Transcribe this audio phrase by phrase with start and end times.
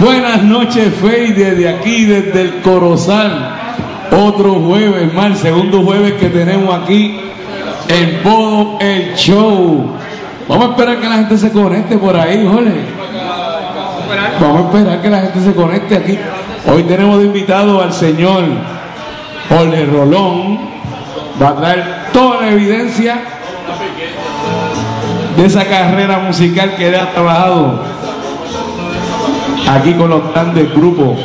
[0.00, 3.54] Buenas noches, Fey, desde aquí, desde el Corozal.
[4.10, 7.20] Otro jueves más, el segundo jueves que tenemos aquí
[7.86, 9.94] en Bodo el Show.
[10.48, 12.80] Vamos a esperar que la gente se conecte por ahí, Jorge.
[14.40, 16.18] Vamos a esperar que la gente se conecte aquí.
[16.66, 18.44] Hoy tenemos de invitado al señor
[19.50, 20.60] Jorge Rolón.
[21.42, 23.20] Va a traer toda la evidencia
[25.36, 27.99] de esa carrera musical que él ha trabajado
[29.74, 31.18] aquí con los grandes grupos.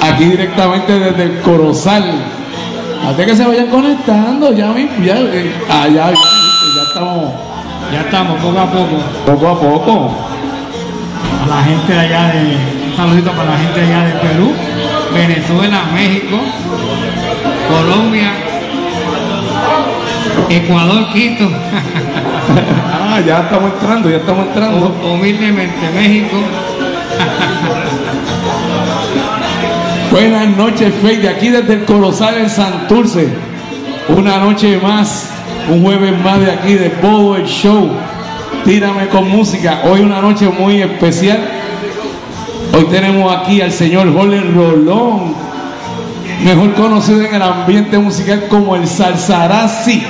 [0.00, 2.04] Aquí directamente desde el Corozal.
[3.06, 7.32] Hasta que se vayan conectando, ya mismo, ya, eh, allá, ya, ya estamos,
[7.92, 8.96] Ya estamos, poco a poco.
[9.26, 10.10] poco a poco.
[11.42, 12.56] A la gente allá de.
[12.92, 14.52] Un saludito para la gente allá de Perú,
[15.14, 16.36] Venezuela, México,
[17.68, 18.30] Colombia,
[20.50, 21.48] Ecuador, Quito,
[22.90, 24.78] Ah, ya estamos entrando, ya estamos entrando.
[25.02, 26.36] hu- humildemente México.
[30.10, 33.28] Buenas noches, Fey, de aquí desde el Corozal en Santurce.
[34.08, 35.30] Una noche más,
[35.70, 36.90] un jueves más de aquí de
[37.36, 37.90] el Show.
[38.64, 39.82] Tírame con música.
[39.84, 41.38] Hoy una noche muy especial.
[42.76, 45.34] Hoy tenemos aquí al señor Jorge Rolón,
[46.44, 50.02] mejor conocido en el ambiente musical como el Salsarazzi.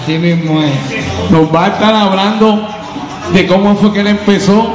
[0.00, 1.30] Así mismo es.
[1.30, 2.68] Nos va a estar hablando
[3.32, 4.74] de cómo fue que él empezó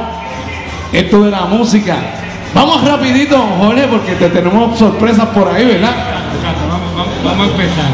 [0.92, 1.96] esto de la música.
[2.54, 5.92] Vamos rapidito, Jorge, porque te tenemos sorpresas por ahí, ¿verdad?
[6.42, 7.84] Vamos, vamos, vamos a empezar.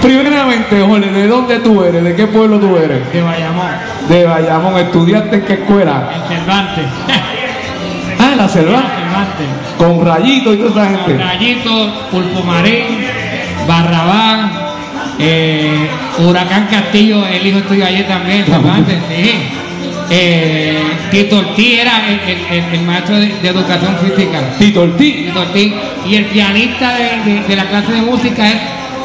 [0.00, 2.02] Primeramente, Jorge, ¿de dónde tú eres?
[2.02, 3.12] ¿De qué pueblo tú eres?
[3.12, 3.66] De Bayamón,
[4.08, 6.10] De Bayamón, ¿estudiaste en qué escuela?
[6.14, 6.84] en Cervantes.
[8.18, 9.46] Ah, en la Cervantes.
[9.76, 11.22] con rayito y toda esa gente.
[11.22, 13.06] Rayito, Pulpo Marín,
[13.68, 14.52] Barrabán,
[15.20, 19.32] eh, Huracán Castillo, el hijo tuyo ayer también, Cervantes, sí.
[20.12, 20.76] Eh,
[21.10, 24.40] Tito Ortiz era el, el- el- el maestro de, de educación física.
[24.58, 25.26] Tito Ortiz.
[25.26, 25.72] Tito Ortiz.
[26.06, 28.56] Y el pianista de, de- de la clase de música es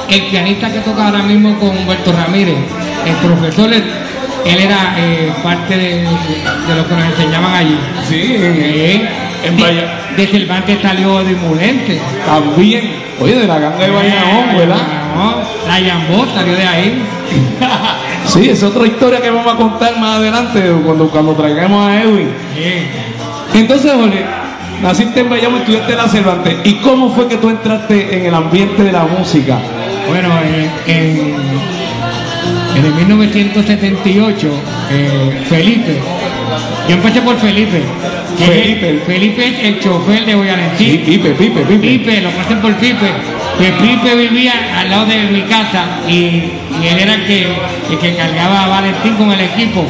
[0.09, 2.55] el pianista que toca ahora mismo con Humberto Ramírez.
[3.05, 3.83] El profesor, él,
[4.45, 7.77] era eh, parte de, lo que nos enseñaban allí.
[8.09, 9.01] Sí, Sí.
[9.43, 9.89] en De- Bayamón.
[10.17, 11.99] De Cervantes salió de Mulente.
[12.25, 13.05] También.
[13.19, 14.77] Oye, de la ganga de Bayamón, ¿verdad?
[15.67, 17.03] La Yambó salió de ahí.
[18.27, 22.29] Sí, es otra historia que vamos a contar más adelante cuando, cuando traigamos a Edwin.
[22.55, 23.59] Sí.
[23.59, 24.25] Entonces, Jorge,
[24.81, 26.55] naciste en Bayamón, estudiaste en la Cervantes.
[26.63, 29.59] ¿Y cómo fue que tú entraste en el ambiente de la música?
[30.07, 30.29] Bueno,
[30.87, 31.35] en, en,
[32.77, 34.49] en el 1978,
[34.91, 35.99] eh, Felipe,
[36.89, 37.83] yo empecé por Felipe.
[38.37, 39.03] Felipe.
[39.05, 41.01] Felipe es el chofer de Boyalentín.
[41.05, 41.77] Pipe, Pipe, Pipe.
[41.77, 43.11] Pipe, lo conocen por Pipe,
[43.57, 47.47] que Pipe vivía al lado de mi casa y, y él era el que,
[47.89, 49.85] el que cargaba a Valentín con el equipo.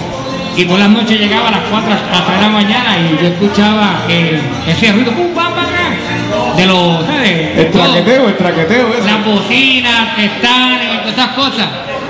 [0.57, 3.21] Y por las noches llegaba a las 4 a las 3 de la mañana y
[3.21, 7.57] yo escuchaba eh, ese ruido, pum, pam, pam, pam, de los, ¿sabes?
[7.57, 9.05] El traqueteo, el traqueteo ese.
[9.05, 11.67] las bocinas, estanes y todas esas cosas.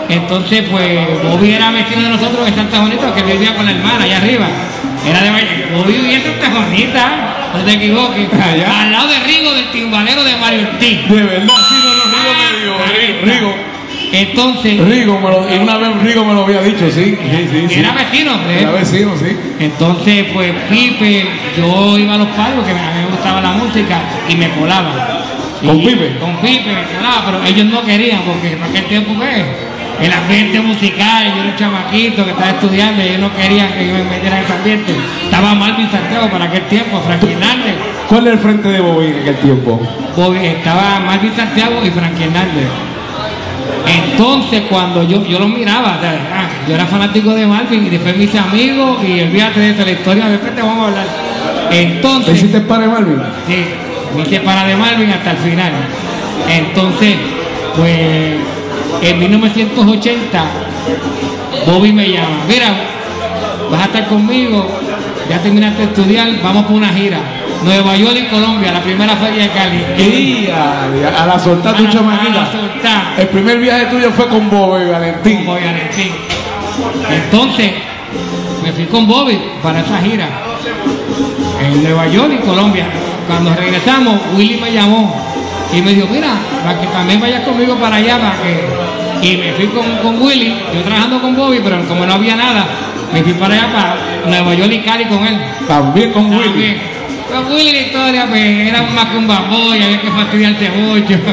[0.08, 4.04] Entonces, pues, Bobby era vecino de nosotros en Santa Juanita, que vivía con la hermana
[4.04, 4.46] allá arriba.
[5.08, 5.68] Era de Valle.
[5.76, 8.28] Bobby vivía en Santa Juanita, no te equivoques.
[8.42, 8.82] Allá.
[8.82, 11.10] Al lado de Rigo, del timbalero de Mario Ortiz.
[11.10, 12.04] De verdad, sí, no, no,
[12.60, 13.56] Rigo me dijo, Rigo.
[14.12, 17.66] Entonces, Rigo me lo, y una vez Rigo me lo había dicho, sí, sí, sí.
[17.70, 17.80] sí.
[17.80, 18.32] era vecino.
[18.50, 18.58] ¿eh?
[18.62, 19.36] Era vecino, sí.
[19.60, 24.00] Entonces, pues Pipe, yo iba a los palos, que a mí me gustaba la música,
[24.30, 25.22] y me colaba.
[25.66, 26.18] ¿Con Y- Pipe?
[26.20, 29.44] Con Pipe me colaba, pero ellos no querían, porque en aquel tiempo, pues,
[30.02, 33.88] el ambiente musical, yo era un chamaquito que estaba estudiando, y ellos no querían que
[33.88, 34.96] yo me metiera en ese ambiente.
[35.24, 37.76] Estaba Marvin Santiago para aquel tiempo, Frankie Hernández.
[38.08, 39.82] ¿Cuál era el frente de Bobby en aquel tiempo?
[40.16, 42.68] Bobby- estaba Marvin Santiago y Frankie Hernández.
[43.88, 47.90] Entonces, cuando yo, yo los miraba, o sea, ah, yo era fanático de Marvin y
[47.90, 51.06] después mis amigos y el viaje de la historia, después te vamos a hablar.
[51.70, 53.18] ¿Le Entonces, hiciste el padre Marvin?
[53.48, 53.66] sí,
[54.16, 55.72] me hice para de Marvin hasta el final.
[56.50, 57.16] Entonces,
[57.76, 58.36] pues,
[59.02, 60.44] en 1980,
[61.66, 62.68] Bobby me llama, mira,
[63.72, 64.68] vas a estar conmigo,
[65.30, 67.20] ya terminaste de estudiar, vamos por una gira.
[67.64, 69.84] Nueva York y Colombia, la primera feria de Cali.
[69.98, 72.48] Y a, a la soltar tu chamaquita.
[73.18, 75.46] El primer viaje tuyo fue con Bobby Valentín.
[75.46, 76.12] Bobby Valentín.
[77.10, 77.72] Entonces,
[78.62, 80.28] me fui con Bobby para esa gira
[81.62, 82.86] en Nueva York y Colombia.
[83.28, 85.16] Cuando regresamos, Willy me llamó
[85.74, 88.85] y me dijo, mira, para que también vayas conmigo para allá, para que...
[89.22, 92.66] Y me fui con, con Willy, yo trabajando con Bobby, pero como no había nada,
[93.14, 93.96] me fui para allá, para
[94.28, 95.38] Nueva York y Cali con él.
[95.68, 96.44] También con Willy.
[96.46, 96.96] También.
[97.32, 101.16] Con Willy la historia, pues era más que un bamboy, había que fastidiarse mucho.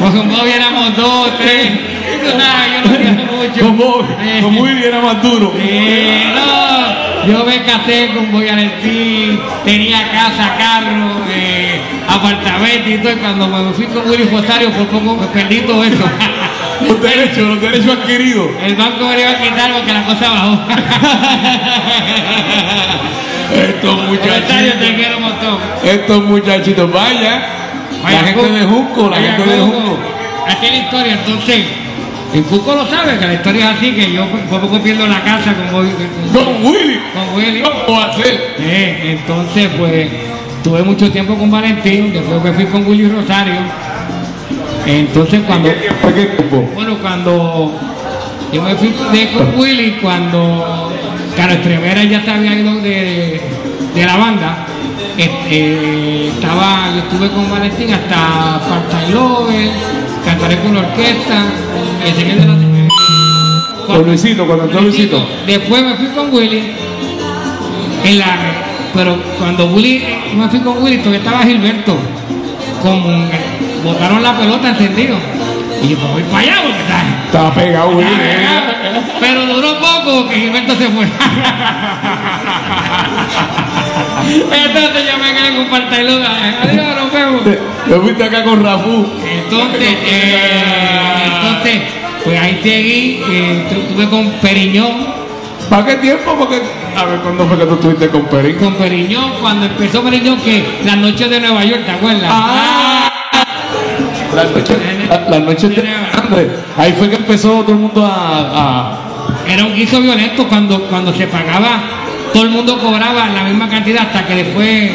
[0.00, 1.72] Pues con Bobby éramos dos, tres.
[1.72, 3.60] Y tú sabes, yo no mucho.
[3.60, 5.52] Con Bobby, Eh, con Willy era más duro.
[5.58, 13.12] eh, no, Yo me casé con Boyalentín, tenía casa, carro, eh, apartamento y todo.
[13.12, 15.96] Y cuando me fui con Willy Rosario, por poco me perdí todo eso.
[16.86, 18.48] Los derechos, los derechos adquiridos.
[18.64, 20.58] El banco me lo iba a quitar porque la cosa bajó.
[23.54, 24.90] Estos te muchachitos.
[24.96, 25.58] quiero un montón.
[25.84, 27.42] Estos muchachitos, vaya.
[28.02, 29.98] Vaya la gente de Junco, la gente de Junco.
[30.48, 31.64] Aquí la historia, entonces.
[32.32, 35.20] En Junco lo sabe, que la historia es así, que yo por poco pierdo la
[35.22, 35.90] casa con, con,
[36.32, 37.00] Con Willy.
[37.12, 37.62] con Willy.
[38.60, 40.08] Eh, entonces, pues,
[40.62, 43.54] tuve mucho tiempo con Valentín, después me fui con Willy Rosario.
[44.86, 45.70] Entonces, cuando,
[46.74, 47.72] bueno, cuando
[48.52, 50.92] yo me fui de con Willy, cuando
[51.36, 53.40] Carlos Estremera ya se había ido de,
[53.94, 54.66] de la banda,
[55.16, 59.70] eh, eh, estaba, yo estuve con Valentín hasta Part-Time Lover,
[60.24, 61.44] cantaré con la orquesta,
[62.04, 65.26] de la Con Luisito, cuando entró Luisito.
[65.46, 66.72] Después me fui con Willy
[68.04, 68.36] en la
[68.94, 70.02] pero cuando Willy
[70.36, 71.96] me fui con Willy todavía estaba Gilberto
[72.82, 73.28] como
[73.84, 75.16] botaron la pelota entendido
[75.82, 78.08] y yo pues voy para allá porque está Estaba pegado Willy.
[79.20, 81.06] pero duró poco que Gilberto se fue
[84.28, 86.28] entonces yo me quedé con Partailuna
[86.62, 89.06] adiós nos vemos Te fuiste acá con Rafú.
[89.24, 91.82] entonces eh, entonces
[92.24, 95.20] pues ahí seguí eh, estuve con Periñón
[95.70, 96.34] ¿Para qué tiempo?
[96.36, 96.60] Porque,
[96.96, 98.56] a ver, ¿cuándo fue que tú estuviste con Perín?
[98.56, 102.28] con Periñón, cuando empezó Periñón, que las noches de Nueva York, ¿te acuerdas?
[102.28, 102.99] Ah.
[104.34, 104.76] La noche,
[105.08, 105.88] la, la noche de
[106.22, 106.48] Andrés.
[106.76, 108.96] Ahí fue que empezó todo el mundo a,
[109.48, 111.80] Era un guiso violento cuando, cuando se pagaba,
[112.32, 114.90] todo el mundo cobraba la misma cantidad hasta que después.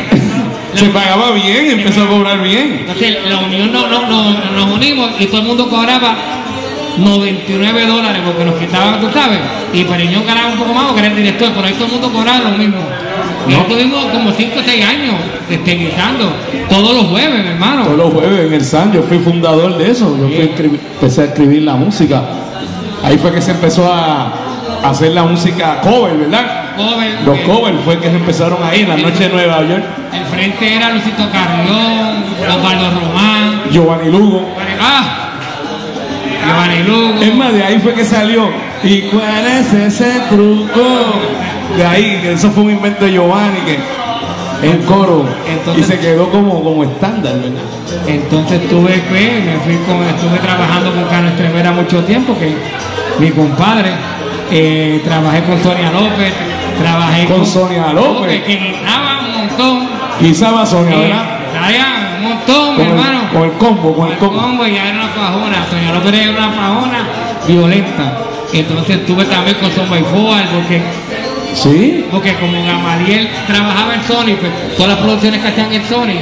[0.74, 2.80] Se pagaba bien, empezó a cobrar bien.
[2.82, 6.16] Entonces la unión no, no, no- nos unimos y todo el mundo cobraba
[6.98, 9.40] 99 dólares porque nos quitaban, tú sabes.
[9.74, 12.12] Y Periñón ganaba un poco más porque era el director, pero ahí todo el mundo
[12.12, 12.80] cobraba lo mismo.
[13.48, 13.62] Y No.
[13.62, 15.16] estuvimos como 5 o 6 años
[15.50, 16.32] este, guisando
[16.70, 17.84] todos los jueves, mi hermano.
[17.84, 20.18] Todos los jueves en el San, yo fui fundador de eso.
[20.18, 22.24] Yo fui empecé a escribir la música.
[23.04, 24.34] Ahí fue que se empezó a,
[24.84, 26.76] hacer la música cover, ¿verdad?
[26.78, 29.84] Joven, Los eh, covers fue que se empezaron ahí en la noche de Nueva York.
[30.14, 34.48] El frente era Lucito Carrión, Osvaldo Román, Giovanni Lugo.
[34.80, 35.32] ah,
[36.46, 37.22] Giovanni Lugo.
[37.22, 38.50] Es más, de ahí fue que salió.
[38.84, 40.82] ¿Y cuál es ese truco?
[41.78, 43.78] De ahí, que eso fue un invento de Giovanni que
[44.68, 45.26] en coro.
[45.48, 47.62] Entonces- y se quedó como, como estándar, ¿verdad?
[48.08, 52.56] Entonces tuve que, me fui con, estuve trabajando con Carlos Estremera mucho tiempo, que
[53.20, 53.92] mi compadre,
[54.52, 56.34] eh, trabajé con Sonia López,
[56.82, 58.44] trabajé Con Sonia López.
[58.44, 59.90] que gritaba un montón,
[60.58, 61.24] va Sonia, y ¿verdad?
[61.54, 61.86] traía
[62.18, 63.22] un montón, mi Con hermano.
[63.24, 64.42] el, con el combo, con el combo.
[64.42, 67.08] Combo ya era una pajona, Sonia López era una pajona
[67.48, 68.18] violenta.
[68.54, 70.82] Entonces estuve también con Son Forward porque
[71.56, 72.06] ¿Sí?
[72.12, 76.20] Porque como Gamaliel trabajaba en Sony, pues todas las producciones que hacían en Sony,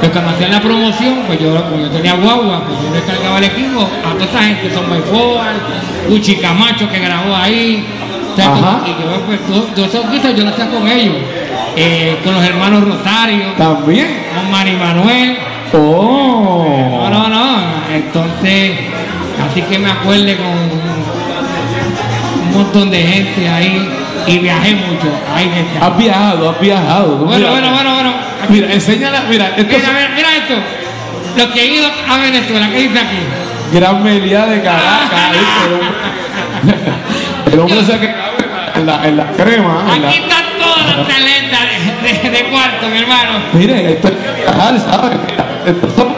[0.00, 3.44] pues cuando hacían la promoción, pues yo, como yo tenía guagua, pues yo descargaba el
[3.44, 5.56] equipo a toda esa gente, son Forward,
[6.08, 7.86] Uchi Camacho que grabó ahí,
[8.32, 8.54] o sea, Ajá.
[8.80, 11.16] como- y yo pues todo- todos esos guisos yo los hacía con ellos,
[11.76, 14.08] eh, con los hermanos Rosario, También.
[14.34, 15.38] con Mari Manuel,
[15.72, 16.64] Oh.
[17.10, 17.58] no, no, no,
[17.94, 18.72] entonces,
[19.48, 20.46] así que me acuerde con
[22.46, 23.88] un montón de gente ahí
[24.26, 25.50] y viajé mucho, ahí.
[25.80, 27.16] Has viajado, has viajado.
[27.18, 28.10] Bueno, Mira, bueno, bueno, bueno.
[28.42, 30.54] Aquí- Mira, enséñala, mira, esto Mira, mira, mira esto.
[31.36, 33.18] Los que he ido a Venezuela, ¿qué dice aquí?
[33.72, 35.36] gran melía de Caracas.
[37.52, 39.84] El hombre se en la, en la crema.
[39.94, 41.60] en la- Aquí están todas las talentas
[42.02, 43.30] de, de- de cuarto, mi hermano.
[43.52, 45.18] Miren, esto es viajar, ¿sabes?
[45.66, 46.16] Esto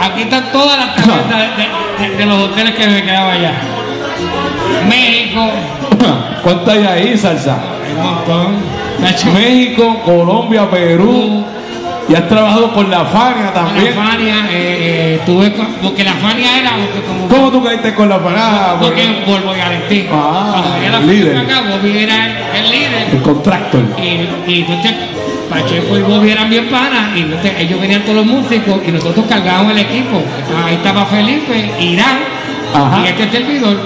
[0.00, 3.52] Aquí están todas las talentas de, de- de los hoteles que me quedaba allá.
[4.88, 5.50] México,
[6.42, 7.58] ¿Cuánto hay ahí, salsa?
[7.96, 8.56] un montón.
[9.00, 11.44] Nacho, México, Colombia, Perú.
[12.08, 13.94] Y has trabajado con la Fania La también.
[13.94, 18.08] Fania, eh, eh, tuve con- porque la Fania era porque como ¿Cómo tú caíste con
[18.08, 18.74] la Fania?
[18.80, 20.08] porque por Boyalentín.
[20.12, 21.36] Ah, Cuando venía la el líder.
[21.38, 22.32] Acá, Bobby era el,
[22.64, 23.08] el líder.
[23.12, 23.82] El contractor.
[23.98, 24.92] Y, y entonces
[25.48, 29.24] Pacheco y Bobby eran bien panas y entonces ellos venían todos los músicos y nosotros
[29.28, 30.20] cargábamos el equipo.
[30.66, 32.18] Ahí estaba Felipe, Irán
[32.74, 33.02] Ajá.
[33.04, 33.76] y este servidor.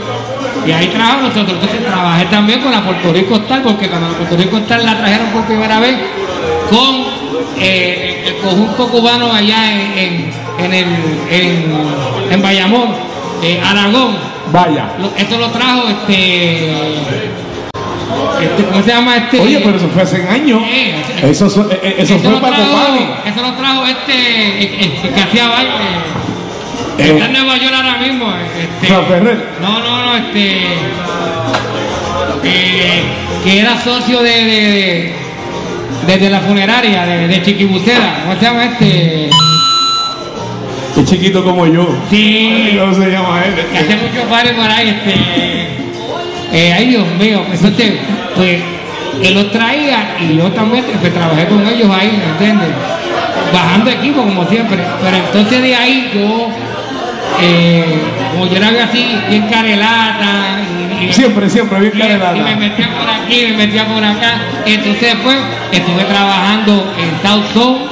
[0.67, 1.59] Y ahí trabajamos nosotros.
[1.61, 4.97] Entonces trabajé también con la Puerto Rico Star porque cuando la Puerto Rico Star la
[4.99, 5.95] trajeron por primera vez
[6.71, 7.07] con
[7.59, 10.31] eh, el conjunto cubano allá en, en,
[10.65, 10.87] en el,
[11.31, 11.73] en,
[12.33, 12.89] en Bayamón,
[13.43, 14.17] eh, Aragón.
[14.53, 14.91] Vaya.
[15.17, 19.41] Esto lo trajo este, este ¿cómo se llama este?
[19.41, 20.61] Oye, pero eso fue hace años.
[20.65, 25.21] Eh, Eso, so- eso Eso fue para eso lo trajo este, el, el- el que
[25.21, 25.71] hacía baile.
[26.99, 27.11] Eh.
[27.13, 28.33] Está en Nueva York ahora mismo.
[28.59, 28.89] Este,
[29.61, 30.57] no, no, no, este.
[32.45, 33.03] eh,
[33.45, 35.13] que era socio de, de,
[36.07, 38.23] de- de la funeraria de, de Chiquibustera.
[38.25, 39.29] ¿Cómo se llama este?
[40.97, 41.87] Es chiquito como yo.
[42.11, 43.55] Sí, ¿Cómo se llama él?
[43.73, 45.15] que hace muchos bares por ahí, este.
[46.53, 47.93] eh, ay, Dios mío, entonces,
[48.35, 48.63] pues,
[49.23, 52.69] él los traía y yo también pues, trabajé con ellos ahí, ¿me entiendes?
[53.53, 54.79] Bajando equipo como siempre.
[55.03, 56.49] Pero entonces de ahí yo,
[57.41, 57.85] eh,
[58.33, 60.61] como yo era así, bien carelata,
[61.01, 62.57] y, Siempre, siempre, bien y, y me carelata.
[62.57, 64.41] metía por aquí, me metía por acá.
[64.65, 65.37] Entonces después
[65.73, 67.87] estuve trabajando en South Zone,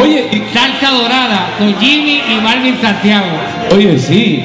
[0.00, 3.26] Oye, y- Salsa Dorada, con Jimmy y Marvin Santiago.
[3.74, 4.44] oye, sí.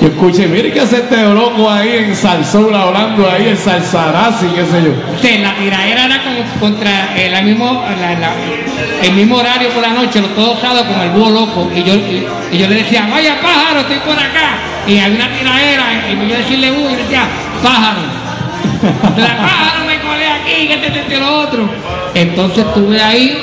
[0.00, 4.64] Yo escuché, mire que hace este loco ahí en Salsola hablando ahí, en Salsarazzi, qué
[4.66, 4.92] sé yo.
[5.22, 8.34] Sí, la tiradera era como contra el mismo, la- la-
[9.02, 11.70] el mismo horario por la noche, los todos con el búho loco.
[11.74, 14.58] Y yo, y, y yo le decía, vaya pájaro, estoy por acá.
[14.86, 17.22] Y había una tiradera, y yo decirle y le decía,
[17.62, 18.00] pájaro.
[18.82, 21.68] Entonces, pájaro, me colé aquí, que este, este, este, lo otro.
[22.14, 23.42] Entonces estuve ahí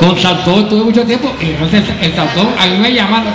[0.00, 3.32] con Saltón, estuve mucho tiempo, y entonces el Saltón, a mí me llamaron.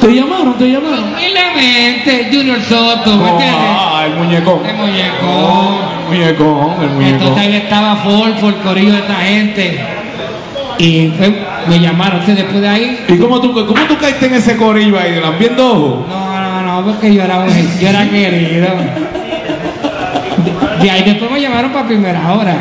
[0.00, 0.54] ¿Te llamaron?
[0.58, 1.04] ¿Te llamaron?
[1.14, 3.58] Humildemente, Junior Soto, ¿me Oh, entiendes?
[3.60, 4.66] ah, el muñecón.
[4.66, 5.28] El muñecón.
[5.28, 5.80] Oh,
[6.12, 7.38] el muñecón, el Entonces muñecón.
[7.38, 9.80] ahí estaba Folfo, el corillo de esta gente.
[10.78, 11.32] Y pues,
[11.68, 13.04] me llamaron entonces después de ahí.
[13.08, 16.06] ¿Y cómo tú, cómo tú caíste en ese corillo ahí, de las viendo ojos?
[16.08, 17.46] No, no, no, porque yo era,
[17.80, 18.66] yo era querido.
[20.44, 22.56] De, de ahí después me llamaron para primera hora.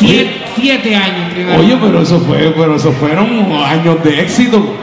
[0.00, 1.60] Siete, siete años primero.
[1.60, 3.28] Oye, pero eso fue, pero eso fueron
[3.64, 4.74] años de éxito.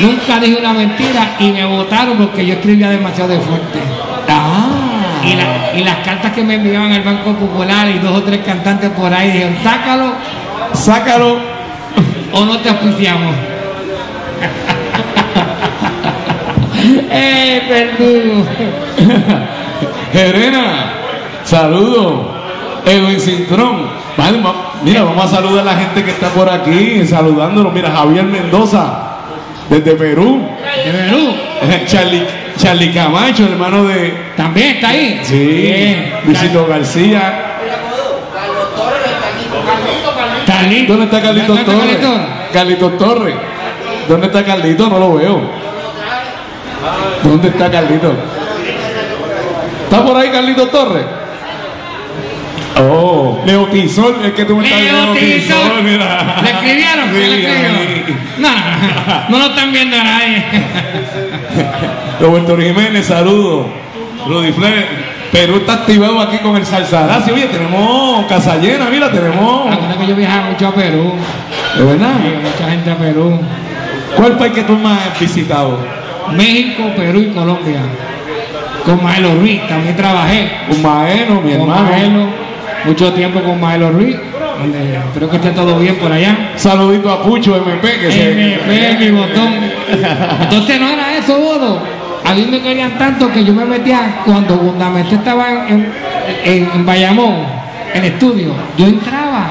[0.00, 3.78] Nunca dije una mentira y me votaron porque yo escribía demasiado de fuerte.
[4.28, 5.22] Ah.
[5.24, 8.40] Y, la- y las cartas que me enviaban al Banco Popular y dos o tres
[8.44, 10.12] cantantes por ahí dijeron, sácalo
[10.72, 11.38] Sácalo.
[12.32, 13.34] o no te auspiciamos.
[17.10, 17.62] ¡Eh,
[17.96, 18.44] perdugo!
[20.12, 20.92] Jerena,
[21.44, 22.34] saludo.
[22.84, 23.88] Edwin Cintrón.
[24.16, 27.70] Vale, va- mira, vamos a saludar a la gente que está por aquí, saludándolo.
[27.70, 29.03] Mira, Javier Mendoza,
[29.68, 30.48] desde Perú.
[30.84, 31.34] De Perú.
[31.86, 34.14] Charlie, Charlie Camacho, hermano de.
[34.36, 35.20] También está ahí.
[35.22, 36.12] Sí, Bien.
[36.24, 37.40] Luisito García.
[40.46, 40.92] Carlito.
[40.92, 41.96] ¿Dónde está Carlitos ¿Dónde está Torres?
[41.96, 42.26] Carlito?
[42.52, 43.34] Carlitos Torres.
[44.08, 44.88] ¿Dónde está Carlito?
[44.88, 45.40] No lo veo.
[47.22, 48.12] ¿Dónde está Carlito?
[49.84, 51.04] ¿Está por ahí Carlito Torres?
[52.76, 55.82] Oh, Leo Tizol, el que tú me estás Leo Tizol.
[55.84, 56.36] mira.
[56.42, 57.04] ¿Le escribieron?
[58.38, 58.48] No,
[59.28, 60.44] no, lo están viendo nadie.
[62.20, 63.66] Roberto Jiménez, saludos.
[64.26, 64.86] Rudy Flair,
[65.30, 67.30] Perú está activado aquí con el Salsarazzi.
[67.30, 69.72] Oye, tenemos casa llena, mira, tenemos.
[69.72, 71.12] Acuérdate que yo viajaba mucho a Perú.
[71.76, 72.12] ¿De verdad?
[72.42, 73.38] Mucha gente a Perú.
[74.16, 75.78] ¿Cuál país que tú más has visitado?
[76.32, 77.82] México, Perú y Colombia.
[78.84, 80.50] Con Maelo Ruiz también trabajé.
[80.70, 81.90] Un maeno, mi con hermano.
[81.90, 82.26] Maelo,
[82.86, 84.16] mucho tiempo con Maelo Ruiz.
[84.58, 86.52] Donde espero que esté todo bien por allá.
[86.56, 88.32] Saludito a Pucho MP que se.
[88.32, 89.54] MP, mi botón.
[90.40, 91.82] Entonces no era eso, Bodo.
[92.24, 95.92] A mí me querían tanto que yo me metía cuando Fundamental estaba en,
[96.44, 97.34] en, en Bayamón,
[97.92, 98.54] en el estudio.
[98.78, 99.46] Yo entraba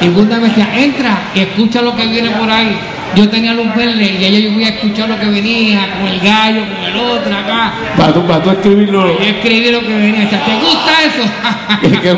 [0.00, 2.76] y Gunda me decía, entra y escucha lo que viene por ahí.
[3.16, 6.20] Yo tenía luz verde y ella yo voy a escuchar lo que venía, con el
[6.20, 7.72] gallo, con el otro acá.
[7.96, 9.06] Para tú, para tú escribirlo.
[9.18, 10.28] Yo escribí lo que venía.
[10.30, 11.80] ¿Te gusta eso?
[11.82, 12.16] que, que-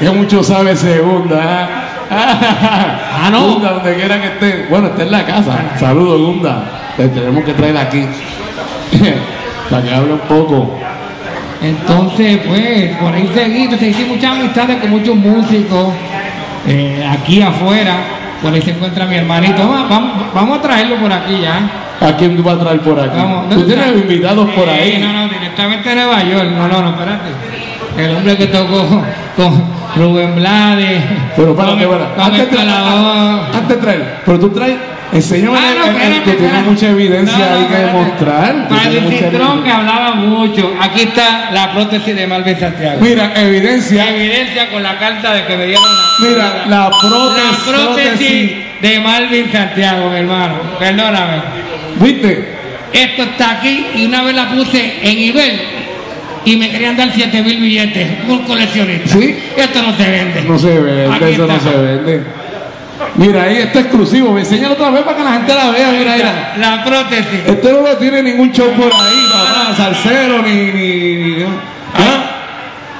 [0.00, 1.84] que mucho sabe segunda.
[2.10, 3.54] Ah, no.
[3.54, 4.66] Gunda, donde quiera que esté.
[4.68, 5.58] Bueno, está en la casa.
[5.78, 6.92] Saludos, Gunda.
[6.96, 8.02] Te tenemos que traer aquí.
[9.70, 10.78] Para que hable un poco.
[11.62, 15.94] Entonces, pues, por ahí seguí, entonces hice muchas amistades con muchos músicos,
[16.68, 17.96] eh, aquí afuera,
[18.42, 21.68] por ahí se encuentra mi hermanito, vamos, vamos, a traerlo por aquí ya.
[22.00, 23.16] ¿A quién tú vas a traer por aquí?
[23.16, 23.98] Vamos, tú ¿dónde tienes está?
[23.98, 24.98] invitados por ahí.
[25.00, 27.30] No, no, directamente de Nueva York, no, no, no, espérate.
[27.96, 29.02] El hombre que tocó
[29.36, 29.64] con
[29.96, 31.02] Rubén Blades,
[31.34, 32.48] Pero espérate, con Antes
[33.52, 34.76] antes de traer, pero tú traes,
[35.16, 36.68] enséñame, Ah, no, el- el- tienes espérate.
[36.70, 38.68] mucha evidencia No, no, ahí que demostrar.
[38.68, 42.98] Para el citrón que hablaba mucho, aquí está la prótesis de Malvin Santiago.
[43.00, 44.08] Mira, evidencia.
[44.10, 47.66] evidencia con la carta de que me dieron la, Mira, la prótesis.
[47.66, 50.54] la prótesis de Malvin Santiago, mi hermano.
[50.78, 51.42] Perdóname.
[52.00, 52.56] ¿Viste?
[52.92, 55.60] Esto está aquí y una vez la puse en nivel
[56.44, 58.08] y me querían dar 7 mil billetes.
[58.28, 59.08] Un coleccionista.
[59.18, 59.36] ¿Sí?
[59.56, 60.42] Esto no se vende.
[60.42, 62.22] No se vende, Aquí eso no se vende.
[63.14, 64.32] Mira, ahí está exclusivo.
[64.32, 65.88] Me enseñan otra vez para que la gente la vea.
[65.92, 66.54] Mira, mira.
[66.58, 67.40] La prótesis.
[67.46, 69.74] Este no lo tiene ningún show por ahí, papá.
[69.76, 70.52] Salsero ni.
[70.52, 72.32] ni, ni- ¿Ah?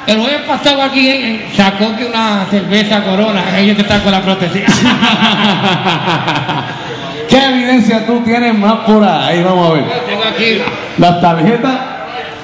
[0.07, 3.43] El jueves pasado aquí eh, sacó que una cerveza corona.
[3.59, 4.63] Ella que está con la prótesis.
[7.29, 9.43] ¿Qué evidencia tú tienes más por ahí?
[9.43, 9.85] Vamos a ver.
[10.07, 10.59] Tengo aquí.
[10.99, 11.75] Las tarjetas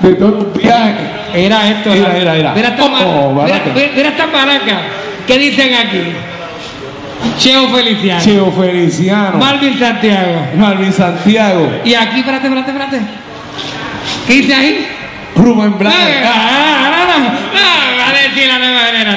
[0.00, 0.94] de todos los viajes.
[1.34, 1.90] Era esto.
[1.90, 2.68] Mira, la- mira, mira.
[2.68, 3.62] Esta, Oh, mira-
[3.94, 4.80] mira esta maraca.
[5.26, 6.02] ¿Qué dicen aquí?
[7.38, 8.20] Cheo Feliciano.
[8.22, 10.46] Cheo Feliciano, Marvin Santiago.
[10.56, 13.00] Marvin Santiago, Y aquí, espérate, espérate, espérate.
[14.26, 14.86] ¿Qué dice ahí?
[15.34, 15.92] Rubén Ah,
[16.34, 16.92] ah,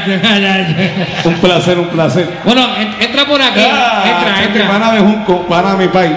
[0.06, 0.76] generación.
[1.26, 2.30] Un placer, un placer.
[2.44, 3.60] Bueno, en- entra por aquí.
[3.60, 4.68] Ah, entra, entra.
[4.68, 6.12] pana de Junco, pana de mi país.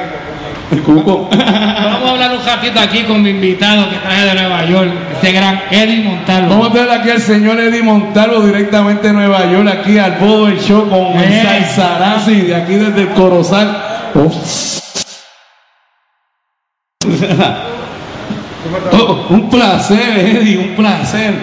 [0.71, 1.29] El Cuco.
[1.31, 5.33] Vamos a hablar un ratito aquí con mi invitado que traje de Nueva York, este
[5.33, 6.49] gran Eddie Montalvo.
[6.51, 10.47] Vamos a tener aquí al señor Eddie Montalvo directamente de Nueva York, aquí al Bodo
[10.47, 11.43] del Show con el Eh.
[11.43, 13.77] Salsarazzi, de aquí desde el Corozal.
[14.15, 14.31] Oh.
[18.93, 21.35] Oh, un placer, Eddie, un placer.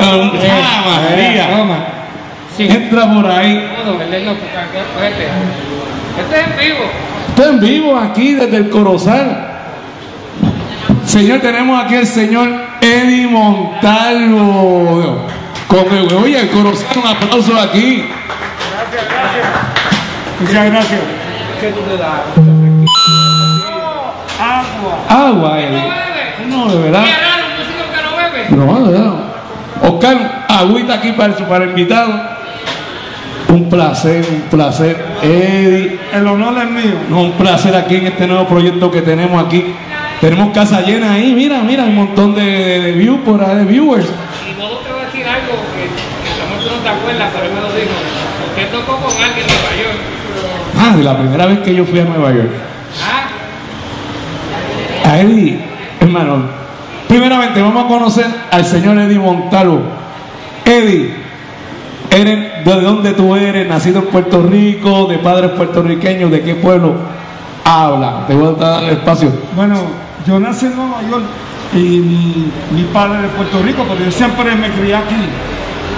[0.00, 1.56] Ah, un- Eh, ah, María.
[1.56, 1.78] Toma.
[2.56, 2.66] Sí.
[2.68, 3.56] Entra por ahí.
[3.56, 4.28] El.
[6.20, 6.84] Este es en vivo.
[7.34, 9.48] Está en vivo aquí desde el Corozal.
[11.06, 12.46] Señor, tenemos aquí al señor
[12.78, 15.26] Eddie Montalvo.
[15.66, 18.04] Con el, oye, el Corozal, un aplauso aquí.
[20.40, 21.00] Muchas gracias.
[25.08, 25.90] Agua, Eddie.
[26.48, 27.04] No, de verdad.
[27.04, 28.50] Qué raro, un músico que no bebe.
[28.50, 29.14] No, de verdad.
[29.84, 30.16] Oscar,
[30.48, 32.31] agüita aquí para el, para el invitado.
[33.52, 35.98] Un placer, un placer, Eddie.
[36.12, 36.94] El honor es mío.
[37.10, 39.74] No, un placer aquí en este nuevo proyecto que tenemos aquí.
[40.22, 43.64] Tenemos casa llena ahí, mira, mira, un montón de, de, de views por ahí, de
[43.64, 44.06] viewers.
[44.06, 44.10] Y
[44.58, 47.28] no te voy a decir algo que, que a lo mejor tú no te acuerdas,
[47.34, 47.92] pero él me lo dijo.
[48.48, 50.00] Usted tocó con alguien de Nueva York.
[50.78, 52.50] Ah, de la primera vez que yo fui a Nueva York.
[53.04, 53.28] Ah,
[55.10, 55.58] A Eddie,
[56.00, 56.44] hermano,
[57.08, 59.82] primeramente vamos a conocer al señor Eddie Montalvo.
[60.64, 61.14] Eddie,
[62.12, 63.68] eres, ¿de dónde tú eres?
[63.68, 66.94] Nacido en Puerto Rico, de padres puertorriqueños, ¿de qué pueblo?
[67.64, 69.32] Habla, te voy a dar el espacio.
[69.54, 69.76] Bueno,
[70.26, 71.24] yo nací en Nueva York
[71.74, 75.14] y mi, mi padre es de Puerto Rico, pero yo siempre me crié aquí.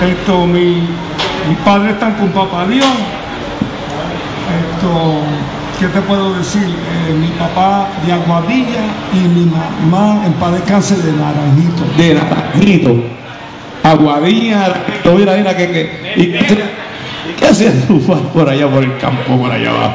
[0.03, 0.87] Esto, mi,
[1.49, 2.87] mi padre está con Papá Dios.
[4.55, 5.21] Esto,
[5.81, 6.63] ¿qué te puedo decir?
[6.63, 11.83] Eh, mi papá de Aguadilla y mi mamá en paz descanse de Naranjito.
[11.97, 13.03] De Naranjito,
[13.95, 16.65] Aguadilla, Naranjito, mira, mira, que, que, y, ¿qué,
[17.39, 18.01] ¿qué hacías tú
[18.33, 19.95] por allá, por el campo, por allá abajo?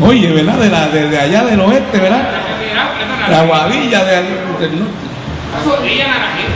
[0.06, 0.56] Oye, ¿verdad?
[0.58, 2.22] De, la, de, de allá del oeste, ¿verdad?
[3.28, 4.16] De Aguadilla, de,
[4.60, 4.94] del norte.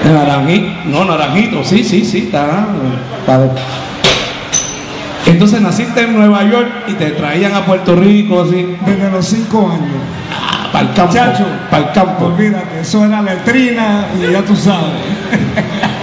[0.02, 2.66] De Naranjito, no, Naranjito, sí, sí, sí, está.
[3.20, 3.50] está de-
[5.26, 9.70] Entonces naciste en Nueva York y te traían a Puerto Rico, así, Desde los cinco
[9.70, 10.02] años.
[10.74, 11.14] Para el campo.
[11.70, 12.24] Para el campo.
[12.26, 14.90] Olvídate, eso era letrina y ya tú sabes.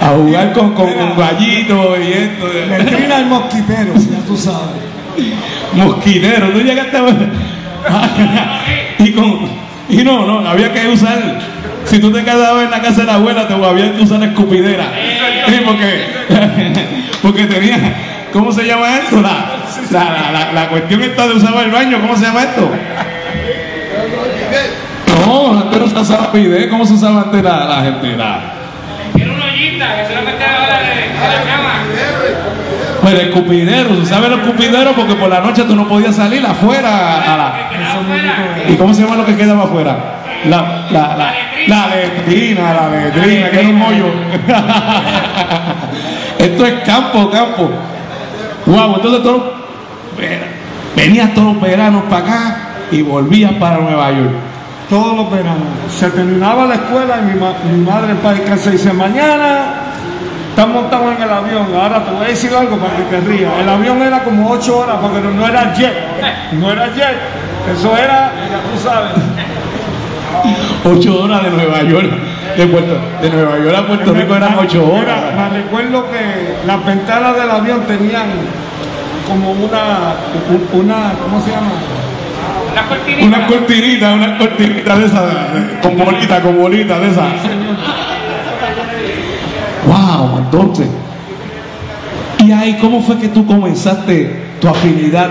[0.00, 2.46] A jugar con, con, con gallitos y esto.
[2.70, 4.82] Letrina y mosquiteros, ya tú sabes.
[5.74, 7.28] Mosquitero, tú llegaste a ver.
[8.98, 9.62] y con.
[9.90, 11.38] Y no, no, había que usar.
[11.84, 14.84] Si tú te quedabas en la casa de la abuela, te había que usar escupidera.
[15.48, 16.06] Sí, porque.
[17.20, 17.78] Porque tenía.
[18.32, 19.20] ¿Cómo se llama esto?
[19.20, 22.70] La, la, la, la, cuestión esta de usar el baño, ¿cómo se llama esto?
[25.26, 28.16] No, no se usaba bidet, ¿cómo se usaba antes la, la gente?
[28.16, 28.40] La,
[29.14, 31.84] Era una ollita que se la metía ahora de, la cama.
[33.02, 36.42] pues el escupidero, se sabe el escupidero porque por la noche tú no podías salir
[36.44, 37.52] afuera a la.
[38.68, 39.96] ¿Y cómo se llama lo que quedaba afuera?
[40.48, 41.34] La, la, la,
[41.68, 44.06] la letrina, la letrina, que era un hoyo.
[46.38, 47.70] Esto es campo, campo.
[48.66, 49.42] Wow, entonces todos,
[50.96, 52.61] venías todos los veranos para acá
[52.92, 54.30] y volvías para Nueva York.
[54.88, 55.62] Todos los veranos.
[55.90, 59.64] Se terminaba la escuela y mi, ma- mi madre para casa dice, mañana
[60.50, 61.66] estamos montados en el avión.
[61.74, 63.50] Ahora te voy a decir algo para que te rías.
[63.62, 65.94] El avión era como ocho horas porque no, no era jet.
[66.52, 67.16] No era jet.
[67.74, 69.12] Eso era, ya tú sabes.
[70.84, 72.10] Ocho horas de Nueva York,
[72.56, 75.20] de, Puerto, de Nueva York a Puerto Rico eran ocho horas.
[75.36, 78.24] Me recuerdo que las ventanas del avión tenían
[79.28, 80.14] como una,
[80.50, 81.70] un- una, ¿cómo se llama?
[82.88, 83.26] Cortinita.
[83.26, 85.22] Una cortinita, una cortinita de esa,
[85.82, 87.26] con bolita, con bolita de esa.
[89.86, 90.88] Wow, entonces.
[92.38, 95.28] Y ahí, ¿cómo fue que tú comenzaste tu afinidad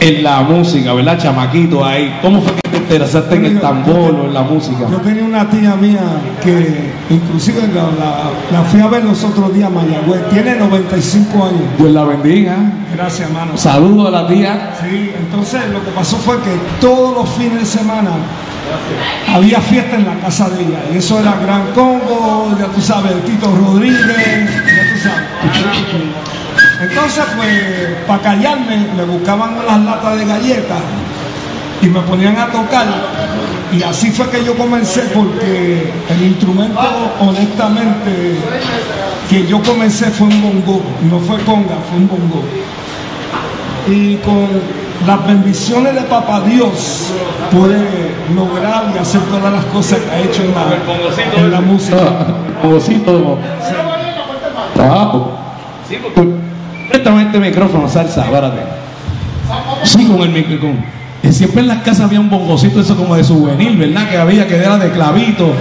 [0.00, 2.18] en la música, verdad, chamaquito ahí?
[2.22, 4.86] ¿Cómo fue que te interesaste en el tambor o en la música?
[4.90, 6.00] Yo tenía una tía mía
[6.42, 10.28] que inclusive la, la- la fui a ver los otros días Mayagüez.
[10.30, 11.62] Tiene 95 años.
[11.78, 12.56] Dios la bendiga.
[12.94, 13.56] Gracias, hermano.
[13.56, 14.70] Saludo a la tía.
[14.82, 18.10] Sí, entonces lo que pasó fue que todos los fines de semana
[19.34, 20.78] había fiesta en la casa de ella.
[20.94, 26.12] Y eso era Gran Combo, ya tú sabes, Tito Rodríguez, ya tú sabes.
[26.82, 27.60] Entonces, pues,
[28.06, 30.80] para callarme, me buscaban unas latas de galletas
[31.82, 32.86] y me ponían a tocar.
[33.72, 36.80] y así fue que yo comencé porque el instrumento,
[37.20, 38.36] honestamente,
[39.28, 42.44] que yo comencé fue un bongo, no fue conga, fue un bongo.
[43.88, 44.48] Y con
[45.06, 47.08] las bendiciones de Papá Dios
[47.50, 51.98] pude lograr y hacer todas las cosas que ha hecho en la, en la música.
[52.62, 53.38] Bongocito.
[54.74, 55.32] Trabajo.
[56.88, 58.62] Préstame este micrófono, salsa, párate.
[59.82, 61.01] Sí, con el micrófono.
[61.22, 64.08] Eh, Siempre en las casas había un bongocito, eso como de souvenir, ¿verdad?
[64.10, 65.54] Que había que era de clavito.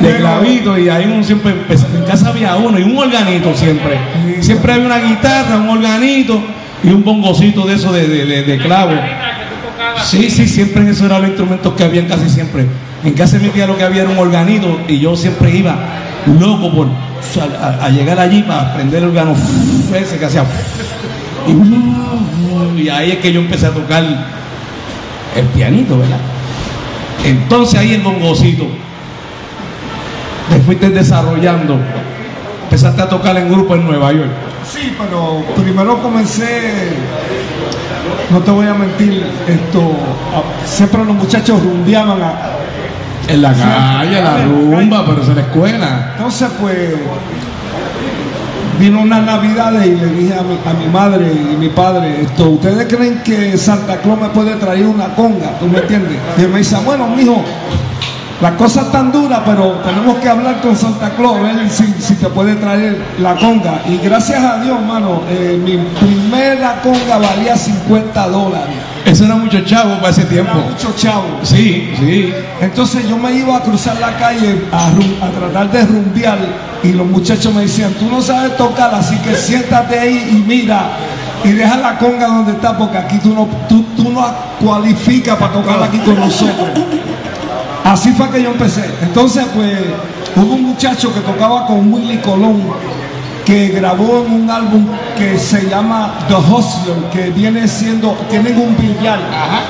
[0.00, 1.94] De clavito, y ahí uno siempre empezaba.
[1.96, 3.98] En casa había uno y un organito siempre.
[4.40, 6.42] Siempre había una guitarra, un organito
[6.82, 8.92] y un bongocito de eso de, de, de- de clavo.
[10.04, 12.66] Sí, sí, siempre esos eran los instrumentos que habían casi siempre.
[13.04, 15.76] En casa de mi tía lo que había era un organito y yo siempre iba
[16.40, 19.34] loco por a, a llegar allí para aprender el órgano
[19.94, 20.44] ese que hacía.
[21.46, 24.02] Y, y ahí es que yo empecé a tocar
[25.36, 26.18] el pianito, ¿verdad?
[27.24, 28.66] Entonces ahí el bongocito.
[30.50, 31.78] Te fuiste desarrollando.
[32.64, 34.30] Empezaste a tocar en grupo en Nueva York.
[34.70, 36.92] Sí, pero primero comencé,
[38.30, 39.92] no te voy a mentir, esto,
[40.64, 42.34] siempre los muchachos rumbeaban a,
[43.28, 46.12] En la calle, la rumba, pero es en la escuela.
[46.16, 46.94] Entonces, pues,
[48.82, 52.50] vino una Navidad y le dije a mi, a mi madre y mi padre, esto,
[52.50, 55.56] ¿ustedes creen que Santa Claus me puede traer una conga?
[55.60, 56.18] ¿Tú me entiendes?
[56.36, 57.44] Y me dice, bueno, mijo,
[58.42, 61.84] la cosa es tan dura, pero tenemos que hablar con Santa Claus, a ver si,
[62.00, 63.82] si te puede traer la conga.
[63.86, 68.74] Y gracias a Dios, mano, eh, mi primera conga valía 50 dólares.
[69.06, 70.54] Eso era mucho chavo para ese Era tiempo.
[70.54, 71.38] mucho chavo.
[71.44, 72.34] Sí, sí.
[72.60, 74.90] Entonces yo me iba a cruzar la calle a
[75.38, 76.38] tratar de rumbear
[76.82, 80.90] y los muchachos me decían, tú no sabes tocar, así que siéntate ahí y mira
[81.44, 84.24] y deja la conga donde está porque aquí tú no, tú, tú no
[84.60, 86.68] cualificas para tocar aquí con nosotros.
[87.92, 88.84] Así fue que yo empecé.
[89.02, 89.70] Entonces pues
[90.34, 92.62] hubo un muchacho que tocaba con Willy Colón
[93.44, 94.86] que grabó en un álbum
[95.18, 99.18] que se llama The Hustler, que viene siendo, tienen un billar,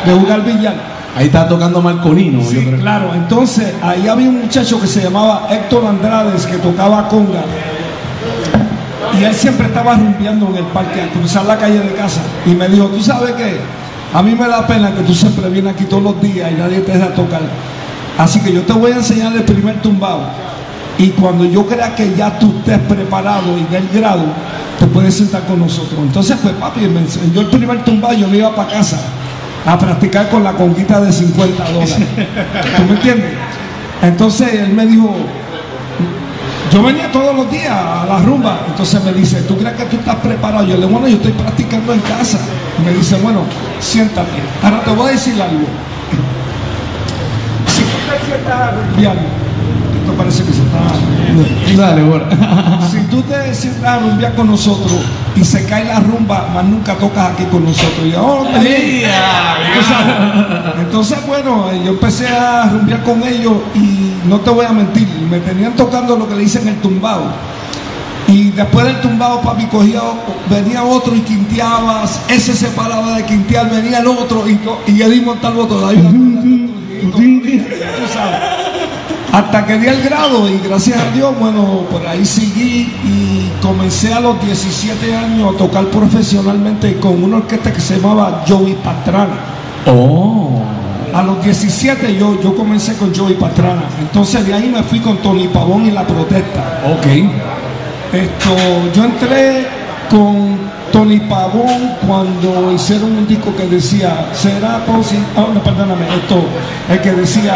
[0.04, 0.74] de jugar billar.
[1.16, 2.40] Ahí está tocando Marcolino.
[2.42, 2.78] yo Sí, creo.
[2.78, 3.10] claro.
[3.14, 7.42] Entonces, ahí había un muchacho que se llamaba Héctor Andrades que tocaba conga.
[9.18, 12.20] Y él siempre estaba rumbeando en el parque, a cruzar la calle de casa.
[12.46, 13.56] Y me dijo, ¿tú sabes qué?
[14.14, 16.80] A mí me da pena que tú siempre vienes aquí todos los días y nadie
[16.80, 17.40] te deja tocar.
[18.18, 20.22] Así que yo te voy a enseñar el primer tumbado.
[20.98, 24.24] Y cuando yo crea que ya tú estés preparado y del grado,
[24.78, 25.98] te puedes sentar con nosotros.
[26.00, 29.00] Entonces, pues papi, me enseñó el primer tumbado, yo me iba para casa
[29.64, 31.96] a practicar con la conquista de 50 dólares.
[32.76, 33.32] ¿Tú me entiendes?
[34.02, 35.14] Entonces él me dijo,
[36.72, 39.96] yo venía todos los días a la rumba, entonces me dice, ¿tú crees que tú
[39.96, 40.64] estás preparado?
[40.64, 42.38] Yo le digo, bueno, yo estoy practicando en casa.
[42.78, 43.40] Y me dice, bueno,
[43.78, 44.40] siéntate.
[44.62, 45.66] Ahora te voy a decir algo.
[50.02, 50.80] Esto parece que se está...
[51.76, 52.28] Dale, bora.
[52.90, 54.92] Si tú te sientas a rumbear con nosotros
[55.34, 58.04] y se cae la rumba, más nunca tocas aquí con nosotros.
[58.04, 58.44] Y yo.
[60.80, 65.38] Entonces, bueno, yo empecé a rumbear con ellos y no te voy a mentir, me
[65.40, 67.24] tenían tocando lo que le dicen el tumbado.
[68.28, 70.00] Y después del tumbado, papi, cogía,
[70.50, 75.22] venía otro y quinteabas, ese se paraba de quintear, venía el otro y, y Eddie
[75.22, 76.10] Montalvo todavía.
[77.10, 78.40] Tú sabes.
[79.32, 84.12] Hasta que di el grado y gracias a Dios, bueno, por ahí seguí y comencé
[84.12, 89.36] a los 17 años a tocar profesionalmente con una orquesta que se llamaba Joey Pastrana.
[89.86, 90.62] Oh.
[91.14, 93.84] A los 17 yo, yo comencé con Joey Pastrana.
[94.00, 96.82] Entonces de ahí me fui con Tony Pavón y La Protesta.
[96.86, 97.06] Ok.
[98.12, 98.54] Esto,
[98.94, 99.66] yo entré
[100.10, 106.44] con Tony Pavón cuando hicieron un disco que decía, será posible, oh, no, perdóname, esto,
[106.90, 107.54] el que decía,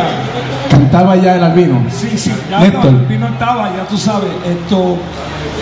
[0.71, 1.85] Cantaba ya el albino.
[1.91, 4.31] Sí, sí, ya el vino estaba, ya tú sabes.
[4.45, 4.97] Esto,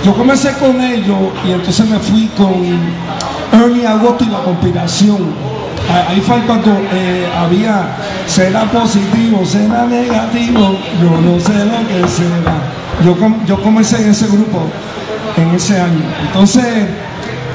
[0.02, 2.52] yo comencé con ellos y entonces me fui con
[3.52, 5.18] Ernie Agosto y la conspiración.
[5.90, 7.88] Ah, Ahí fue cuando eh, había,
[8.26, 12.54] será positivo, será negativo, yo no sé lo que será.
[13.04, 14.62] Yo, com- yo comencé en ese grupo
[15.36, 16.00] en ese año.
[16.26, 16.64] Entonces,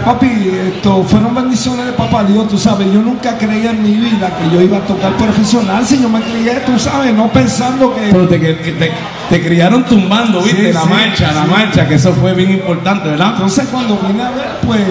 [0.06, 0.28] papi,
[0.76, 2.92] esto fueron bendiciones de papá Dios, tú sabes.
[2.92, 6.22] Yo nunca creía en mi vida que yo iba a tocar profesional, si yo me
[6.22, 8.92] crié, tú sabes, no pensando que Pero te, que- te,
[9.30, 10.68] te criaron tumbando, ¿viste?
[10.68, 13.32] Sí, la sí, marcha, la marcha, que eso fue bien importante, ¿verdad?
[13.34, 14.82] Entonces cuando vine a ver, pues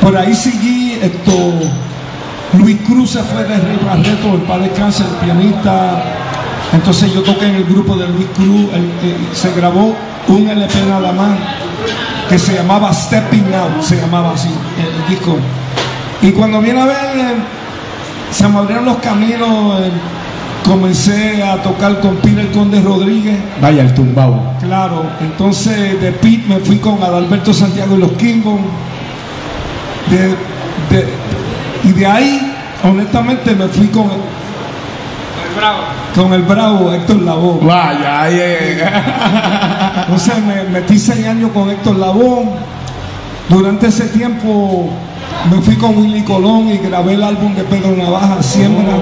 [0.00, 1.32] por ahí seguí esto.
[2.58, 6.02] Luis Cruz se fue de Rey Barreto, el padre cáncer, el pianista.
[6.72, 9.94] Entonces yo toqué en el grupo de Luis Cruz, el- se grabó
[10.28, 11.30] un LP nada más
[12.30, 15.36] que se llamaba Stepping Out, se llamaba así el disco.
[16.22, 17.34] Y cuando viene a ver, eh,
[18.30, 19.90] se me abrieron los caminos eh,
[20.64, 23.36] comencé a tocar con Peter Conde Rodríguez.
[23.60, 24.54] Vaya, el tumbao.
[24.60, 28.58] Claro, entonces de Pete me fui con Adalberto Santiago y los Kimbon.
[30.10, 30.28] De,
[30.96, 31.08] de-
[31.82, 32.52] y de ahí,
[32.84, 34.08] honestamente, me fui con,
[36.14, 37.64] con el bravo Héctor Lavoe.
[37.66, 38.82] Vaya, ahí es.
[40.02, 42.46] Entonces me metí seis años con Héctor Lavoe.
[43.48, 44.90] Durante ese tiempo
[45.50, 48.94] me fui con Willy Colón y grabé el álbum de Pedro Navaja, Siembra.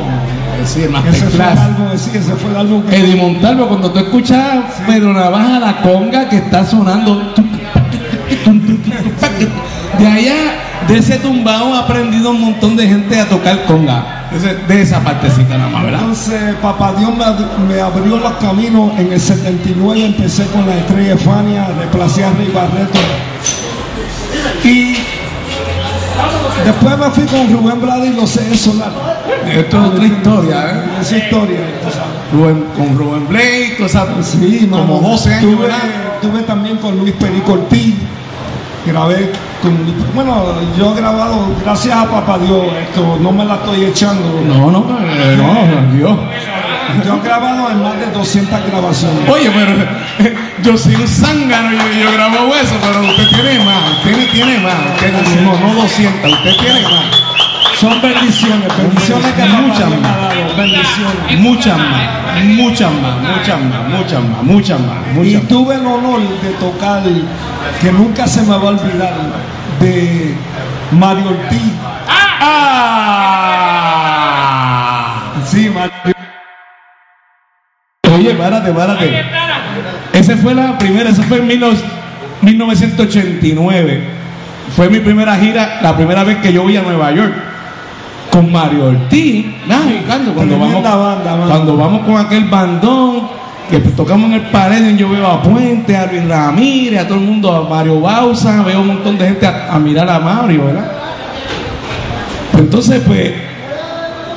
[0.64, 3.90] Sí, el Ese fue el álbum, sí, ese fue el álbum que- Eddie Montalvo, cuando
[3.92, 7.32] tú escuchas Pedro Navaja, la conga que está sonando.
[9.98, 10.34] De allá,
[10.88, 14.17] de ese tumbao, ha aprendido un montón de gente a tocar conga.
[14.30, 16.00] De, esa partecita nada más, ¿verdad?
[16.00, 17.10] Entonces, Papá Dios
[17.66, 18.92] me, abrió los caminos.
[18.98, 22.98] En el 79 empecé con la estrella Fania, reemplacé a Rey Barreto.
[24.64, 24.96] Y
[26.64, 28.92] después me fui con Rubén Blades y los Ceres Solar.
[29.50, 31.00] Esto es otra historia, ¿eh?
[31.00, 31.60] Historia.
[32.32, 35.08] Rubén- con Rubén Blake, esa- Sí, como mano.
[35.08, 35.58] 12 años,
[36.20, 37.94] Tuve, también con Luis Perico Ortiz.
[38.84, 39.30] Grabé
[40.14, 44.40] Bueno, yo he grabado, gracias a Papá Dios, esto no me la estoy echando.
[44.46, 46.18] No, no, eh, no, Dios.
[47.04, 49.28] Yo he grabado en más de 200 grabaciones.
[49.28, 54.30] Oye, pero yo soy un zángano, yo, yo grabo eso, pero usted tiene más, usted
[54.30, 57.27] tiene más, usted no, no 200, usted tiene más.
[57.76, 60.56] Son bendiciones, bendiciones que Muchas más.
[60.56, 61.38] bendiciones.
[61.38, 66.50] Muchas más, muchas más, muchas más, muchas más, muchas más, Y tuve el honor de
[66.58, 67.02] tocar,
[67.80, 69.14] que nunca se me va a olvidar,
[69.80, 70.34] de
[70.92, 71.72] Mario Ortiz.
[74.00, 75.32] ¡Ah!
[75.46, 75.92] Sí, Mario.
[78.12, 79.24] Oye, párate, párate.
[80.12, 81.76] Esa fue la primera, esa fue en 19-
[82.42, 84.00] 1989.
[84.76, 87.32] Fue mi primera gira, la primera vez que yo voy a Nueva York.
[88.30, 93.28] Con Mario Ortiz, mexicano, cuando vamos, banda, cuando vamos con aquel bandón,
[93.70, 97.18] que pues tocamos en el pared, yo veo a Puente, a Luis Ramírez, a todo
[97.18, 100.66] el mundo, a Mario Bausa, veo un montón de gente a, a mirar a Mario,
[100.66, 100.90] ¿verdad?
[102.52, 103.32] Pues entonces, pues,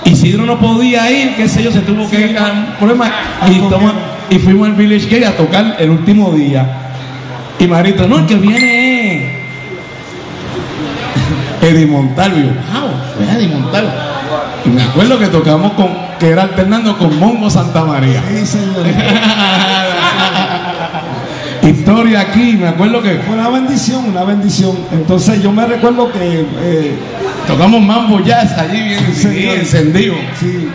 [0.05, 3.11] Isidro no podía ir, qué sé yo, se tuvo que ir a un problema
[3.49, 3.93] y, toma-
[4.29, 6.65] y fuimos al Village Gate a tocar el último día.
[7.59, 9.31] Y Marito, no, el que viene es
[11.69, 12.37] Eddie Montalvo.
[12.37, 12.89] Y wow,
[13.23, 13.91] es Eddie Montalvo.
[14.65, 15.87] Y me acuerdo que tocamos con,
[16.19, 18.21] que era alternando con Mongo Santa María.
[18.29, 18.85] Sí, señor.
[21.63, 24.75] Historia aquí, me acuerdo que Fue una bendición, una bendición.
[24.91, 26.95] Entonces yo me recuerdo que eh,
[27.47, 30.15] tocamos Mambo Jazz allí bien, Sí, encendido.
[30.39, 30.69] Sí,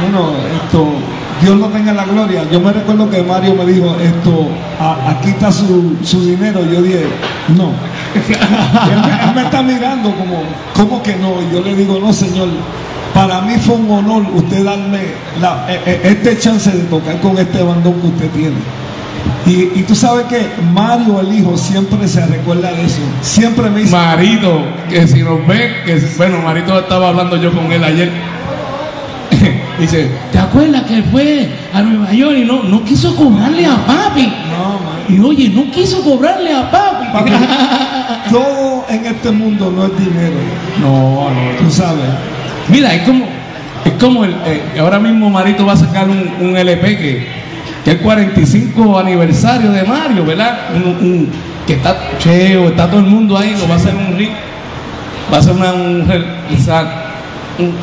[0.00, 0.30] bueno,
[0.64, 0.88] esto,
[1.42, 2.42] Dios no tenga la gloria.
[2.50, 4.48] Yo me recuerdo que Mario me dijo, esto,
[4.80, 6.60] a- aquí está su, su dinero.
[6.70, 7.04] Yo dije,
[7.56, 7.70] no.
[8.18, 10.42] Él, me, está mirando como,
[10.74, 11.34] ¿cómo que no?
[11.42, 12.48] Y yo le digo, no, señor.
[13.12, 14.98] Para mí fue un honor usted darme
[15.40, 18.56] la- e- e- este chance de tocar con este bandón que usted tiene.
[19.46, 22.98] Y, y tú sabes que Mario, el hijo, siempre se recuerda de eso.
[23.22, 27.70] Siempre me dice, Marito, que si nos ve, que bueno, Marito estaba hablando yo con
[27.70, 28.10] él ayer.
[29.78, 33.76] Dice, ¿te acuerdas que él fue a Nueva York y no, no quiso cobrarle a
[33.86, 34.22] papi?
[34.50, 34.94] no, man.
[35.08, 37.06] Y oye, no quiso cobrarle a papi.
[37.12, 37.30] Papi,
[38.30, 40.36] todo en este mundo no es dinero,
[40.80, 41.56] No, no.
[41.58, 42.04] tú sabes.
[42.68, 43.24] Mira, es como,
[43.84, 47.26] es como el, eh, ahora mismo Marito va a sacar un, un LP que,
[47.84, 50.58] que es el 45 aniversario de Mario, ¿verdad?
[50.74, 51.28] Un, un-
[51.66, 54.18] que está cheo, está todo el mundo ahí, lo va a hacer un
[55.32, 56.06] va a ser una, un,
[56.52, 57.04] esa-
[57.58, 57.74] un-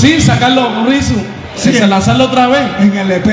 [0.00, 1.14] sí, sacarlo, un rizo,
[1.56, 1.72] Sí.
[1.72, 3.26] sí, lanzarlo otra vez En el EP.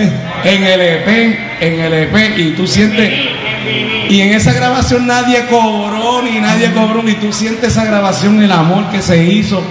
[0.44, 3.10] en el EP, en el EP, y tú sientes,
[4.10, 8.52] y en esa grabación nadie cobró, ni nadie cobró, ni tú sientes esa grabación, el
[8.52, 9.62] amor que se hizo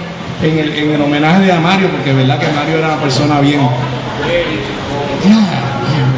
[0.41, 3.59] en el, en el homenaje a Mario, porque verdad que Mario era una persona bien.
[5.25, 5.39] Ya,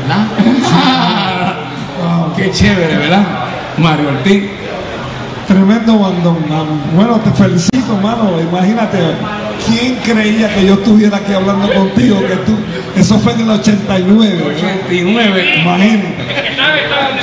[0.01, 0.25] ¿verdad?
[2.37, 3.23] Qué chévere, ¿verdad?
[3.77, 4.43] Mario Ortiz.
[5.49, 6.37] Tremendo bandón.
[6.95, 8.39] Bueno, te felicito, mano.
[8.39, 8.99] Imagínate,
[9.67, 12.19] ¿quién creía que yo estuviera aquí hablando contigo?
[12.19, 12.55] Que tú,
[12.95, 14.43] eso fue en el 89.
[14.55, 15.61] 89.
[15.63, 16.15] Imagínate.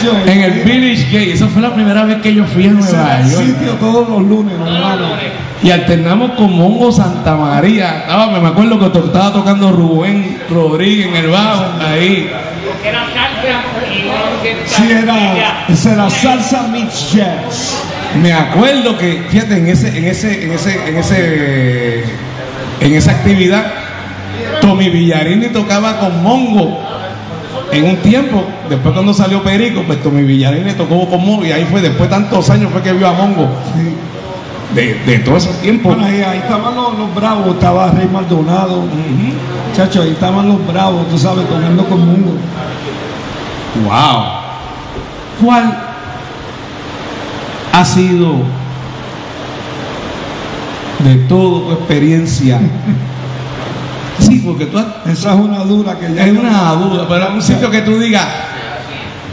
[0.02, 3.22] Yo, En el Village Gate, esa fue la primera vez que yo fui a Nueva
[3.22, 3.46] York.
[3.46, 5.06] sitio todos los lunes, hermano.
[5.62, 8.00] Y alternamos con Mongo Santa María.
[8.00, 12.28] Estaba, me acuerdo que estaba tocando Rubén Rodríguez en el bajo, ahí.
[14.66, 17.85] Sí, era, era salsa mix jazz.
[18.22, 22.04] Me acuerdo que, fíjate, en ese, en ese, en ese, en ese,
[22.80, 23.64] en esa actividad,
[24.60, 26.80] Tommy Villarini tocaba con Mongo
[27.72, 28.44] en un tiempo.
[28.68, 32.16] Después cuando salió Perico, pues Tommy Villarini tocó con Mongo y ahí fue, después de
[32.16, 33.48] tantos años fue que vio a Mongo.
[34.74, 35.94] de, de todos esos tiempos.
[35.94, 38.84] Bueno, ahí, ahí estaban los, los bravos, estaba Rey Maldonado.
[39.74, 42.32] Chacho, ahí estaban los bravos, tú sabes, comiendo con mundo.
[43.84, 44.24] Wow.
[45.42, 45.85] ¿Cuál
[47.76, 48.36] ha sido
[51.00, 52.58] de toda tu experiencia?
[54.18, 57.34] Sí, porque tú has, Esa es una dura que ya es una duda, pero es
[57.34, 58.26] un sitio que tú digas,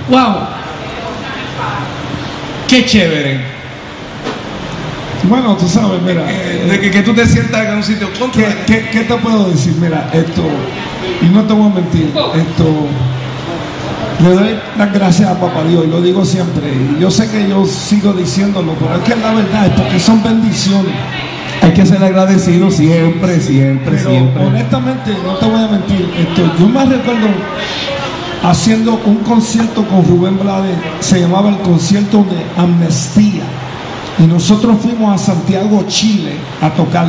[0.09, 0.35] wow,
[2.67, 3.53] qué chévere.
[5.29, 6.29] Bueno, tú sabes, mira.
[6.29, 8.43] Eh, De que, que tú te sientas en un sitio contra.
[8.65, 9.73] ¿Qué, qué, qué te puedo decir?
[9.79, 10.43] Mira, esto,
[11.21, 12.87] y no te voy a mentir, esto,
[14.21, 17.47] le doy las gracias a Papá Dios, y lo digo siempre, y yo sé que
[17.47, 20.93] yo sigo diciéndolo, pero es que la verdad es porque son bendiciones.
[21.61, 24.45] Hay que ser agradecido siempre, siempre, Pero siempre.
[24.45, 27.27] honestamente, no te voy a mentir, esto, yo me recuerdo
[28.43, 33.43] haciendo un concierto con Rubén Blades, se llamaba el concierto de Amnistía.
[34.19, 37.07] Y nosotros fuimos a Santiago, Chile, a tocar.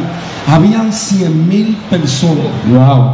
[0.49, 2.47] Habían 100 mil personas.
[2.69, 3.11] Wow.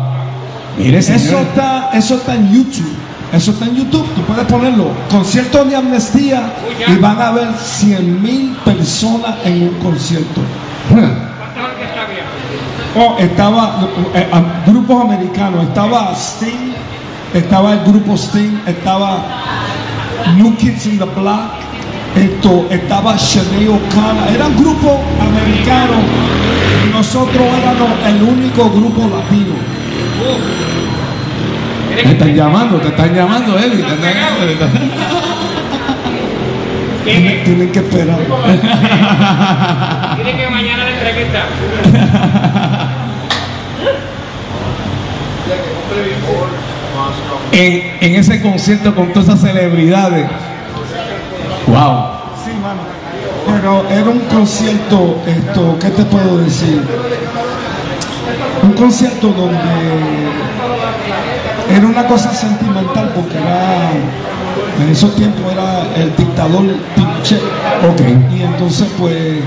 [0.79, 3.00] Mire, Eso está, eso está en YouTube.
[3.33, 4.07] Eso está en YouTube.
[4.15, 4.91] Tú puedes ponerlo.
[5.11, 6.53] Concierto de amnistía
[6.89, 10.41] y van a ver 100 mil personas en un concierto.
[12.97, 14.29] Oh, estaba eh,
[14.67, 15.63] grupos americanos.
[15.65, 16.75] Estaba Sting.
[17.33, 18.63] Estaba el grupo Sting.
[18.67, 19.25] Estaba
[20.37, 21.53] New Kids in the Block.
[22.17, 24.29] Esto, estaba Sinead O'Connor.
[24.35, 26.03] Eran grupos americanos.
[26.89, 29.55] Y nosotros éramos el único grupo latino.
[32.03, 33.83] Te están llamando, te están llamando, Eddie.
[33.85, 34.91] te están llamando, te están-
[37.05, 38.19] Tienen, tienen que esperar.
[40.17, 41.41] Tiene que mañana la entrevista.
[47.53, 50.27] En, en ese concierto con todas esas celebridades.
[51.67, 52.05] Wow.
[52.45, 52.81] Sí, mano.
[53.47, 56.81] Pero era un concierto, esto, ¿qué te puedo decir?
[58.63, 59.59] Un concierto donde
[61.77, 63.91] era una cosa sentimental porque era,
[64.83, 67.41] en esos tiempos era el dictador Pinochet.
[68.37, 69.41] Y entonces pues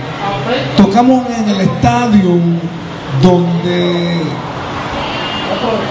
[0.77, 2.39] tocamos en el estadio
[3.21, 4.21] donde,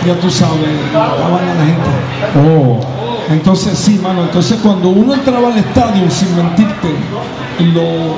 [0.07, 2.49] ya tú sabes, mataban a la gente.
[2.49, 2.81] Oh.
[3.31, 6.89] Entonces sí, mano, entonces cuando uno entraba al estadio, sin mentirte,
[7.75, 8.17] lo,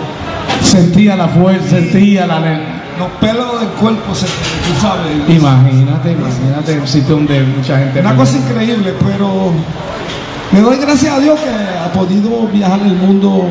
[0.64, 2.73] Sentía la fuerza, sentía la.
[2.98, 5.12] Los pelos del cuerpo se, tú sabes.
[5.28, 8.00] Imagínate, imagínate un sitio donde mucha gente.
[8.00, 9.52] Una cosa increíble, pero
[10.52, 13.48] le doy gracias a Dios que ha podido viajar el mundo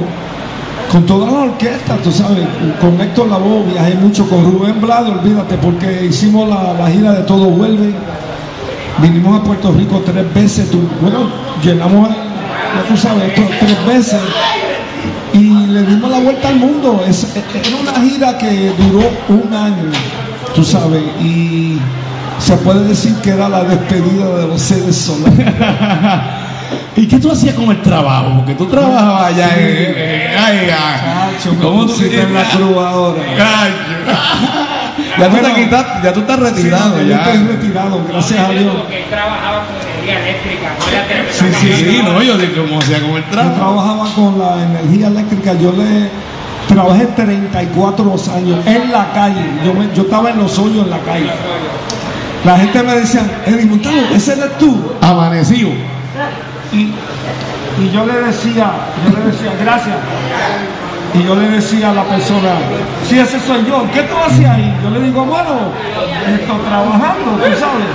[0.91, 2.45] con toda la orquesta, tú sabes,
[2.79, 7.23] con Héctor Lavoe viajé mucho, con Rubén Blades, olvídate, porque hicimos la, la gira de
[7.23, 7.91] Todo Vuelve,
[8.99, 11.29] vinimos a Puerto Rico tres veces, tú- bueno,
[11.63, 14.19] llenamos, ya tú sabes, tres veces,
[15.73, 19.91] le dimos la vuelta al mundo, Es- era una gira que duró un año,
[20.55, 21.77] tú sabes, y
[22.39, 25.53] se puede decir que era la despedida de los seres solares.
[26.95, 28.33] ¿Y qué tú hacías con el trabajo?
[28.37, 29.67] Porque tú trabajabas allá en.
[29.67, 31.37] en- ay, ay.
[31.37, 33.21] Chacho, ¿Cómo me tú pusiste en la cruz ahora.
[35.17, 37.01] Ya tú, Bueno, te quitas- ya tú estás Sí, retirado.
[37.01, 38.75] yo estoy retirado, gracias a Dios.
[38.75, 40.69] Porque él trabajaba con energía eléctrica,
[41.31, 45.53] Sí, Sí, no, yo digo, ¿cómo hacía con el Yo trabajaba con la energía eléctrica,
[45.53, 46.09] yo le
[46.67, 50.99] trabajé 34 años en la calle, yo, me- yo estaba en los hoyos en la
[50.99, 51.29] calle.
[52.45, 54.91] La gente me decía, Eddie Montano, ese eres tú.
[55.01, 55.69] Amanecido.
[56.73, 56.77] Y,
[57.81, 58.71] y yo le decía,
[59.05, 59.95] yo le decía, gracias.
[61.13, 62.49] Y yo le decía a la persona,
[63.07, 64.73] sí, ese soy yo, ¿qué tú haces ahí?
[64.83, 65.69] Yo le digo, bueno,
[66.27, 67.87] estoy trabajando, tú sabes.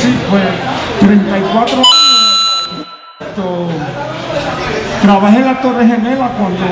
[0.00, 0.42] Sí, pues
[1.00, 1.88] 34 años.
[3.20, 3.68] Esto,
[5.02, 6.66] trabajé en la Torre Gemela cuando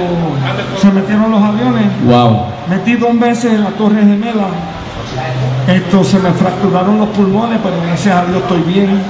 [0.81, 1.85] se metieron los aviones.
[2.05, 2.47] Wow.
[2.69, 4.49] Metí dos meses en la Torre Gemela.
[5.67, 9.03] Esto se me fracturaron los pulmones, pero gracias a Dios estoy bien.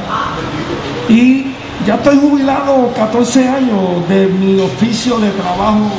[1.09, 1.54] Y
[1.87, 5.90] ya estoy jubilado 14 años de mi oficio de trabajo,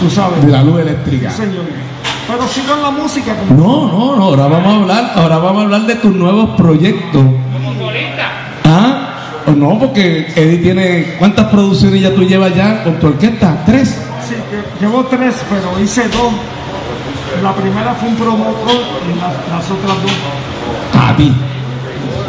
[0.00, 0.44] tú sabes.
[0.44, 1.30] De la luz eléctrica.
[1.30, 1.64] Señor.
[2.30, 3.34] Pero sigo en la música.
[3.36, 4.22] como- No, no, no.
[4.24, 7.22] Ahora vamos a hablar, ahora vamos a hablar de tus nuevos proyectos.
[8.64, 11.14] Ah, o no, porque Eddie tiene.
[11.18, 13.62] ¿Cuántas producciones ya tú llevas ya con tu orquesta?
[13.66, 13.88] ¿Tres?
[14.28, 14.34] Sí,
[14.80, 16.32] llevo tres, pero hice dos.
[17.42, 18.80] La primera fue un promotor
[19.12, 20.12] y las, las otras dos.
[21.02, 21.32] A ti.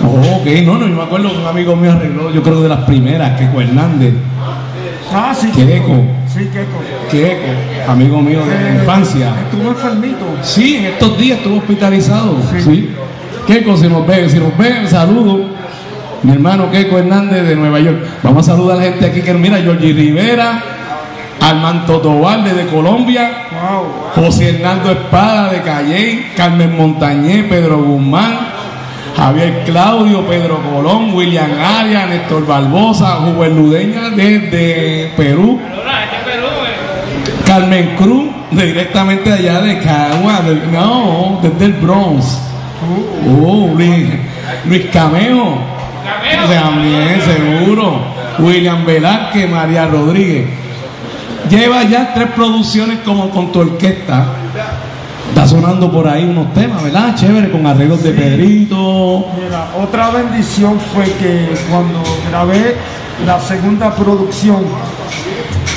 [0.03, 2.69] Oh, ok, no, no, yo me acuerdo que un amigo mío arregló, yo creo de
[2.69, 4.13] las primeras, Keco Hernández.
[5.13, 5.51] Ah, sí.
[6.33, 6.79] Sí, Queco.
[7.09, 9.33] Keco, amigo mío de infancia.
[9.43, 10.25] Estuve enfermito.
[10.41, 12.37] Sí, en estos días estuvo hospitalizado.
[12.53, 12.61] Sí.
[12.61, 12.89] Sí.
[13.47, 15.49] Keco, si nos ve, si nos ve, saludo.
[16.23, 17.97] Mi hermano Keco Hernández de Nueva York.
[18.23, 20.63] Vamos a saludar a la gente aquí que mira, Georgie Rivera,
[21.41, 24.25] Armando Tobar de Colombia, Wow.
[24.25, 28.39] José Hernando Espada de Calley, Carmen Montañé, Pedro Guzmán,
[29.15, 35.59] Javier Claudio, Pedro Colón, William Arias, Néstor Barbosa, Juven Ludeña desde Perú,
[37.55, 42.37] Carmen Cruz, de directamente allá de Cagua, de- no, desde el Bronx.
[43.43, 44.07] Oh, Luis,
[44.63, 45.57] Luis Cameo,
[46.49, 47.99] también seguro.
[48.39, 50.47] William Velázquez, María Rodríguez.
[51.49, 54.27] Lleva ya tres producciones como con tu orquesta.
[55.27, 57.15] Está sonando por ahí unos temas, ¿verdad?
[57.15, 59.25] Chévere, con arreglos de Pedrito.
[59.43, 62.77] Mira, otra bendición fue que cuando grabé
[63.25, 64.63] la segunda producción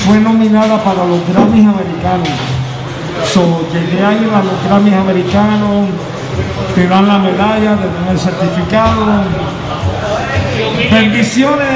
[0.07, 2.29] fue nominada para los Grammys americanos.
[3.33, 5.89] So, llegué ahí a los Grammys americanos,
[6.75, 9.25] te dan la medalla, te dan el certificado.
[10.91, 11.69] Bendiciones.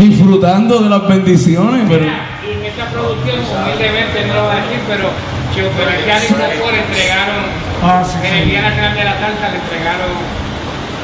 [0.00, 2.08] Disfrutando de las bendiciones, pero Y
[2.52, 5.08] en esta producción, humildemente no lo voy a decir, pero
[5.54, 7.42] Chio Feliciano y Coco le entregaron,
[7.86, 10.10] Ah, sí, en el Día Nacional de la Salsa le entregaron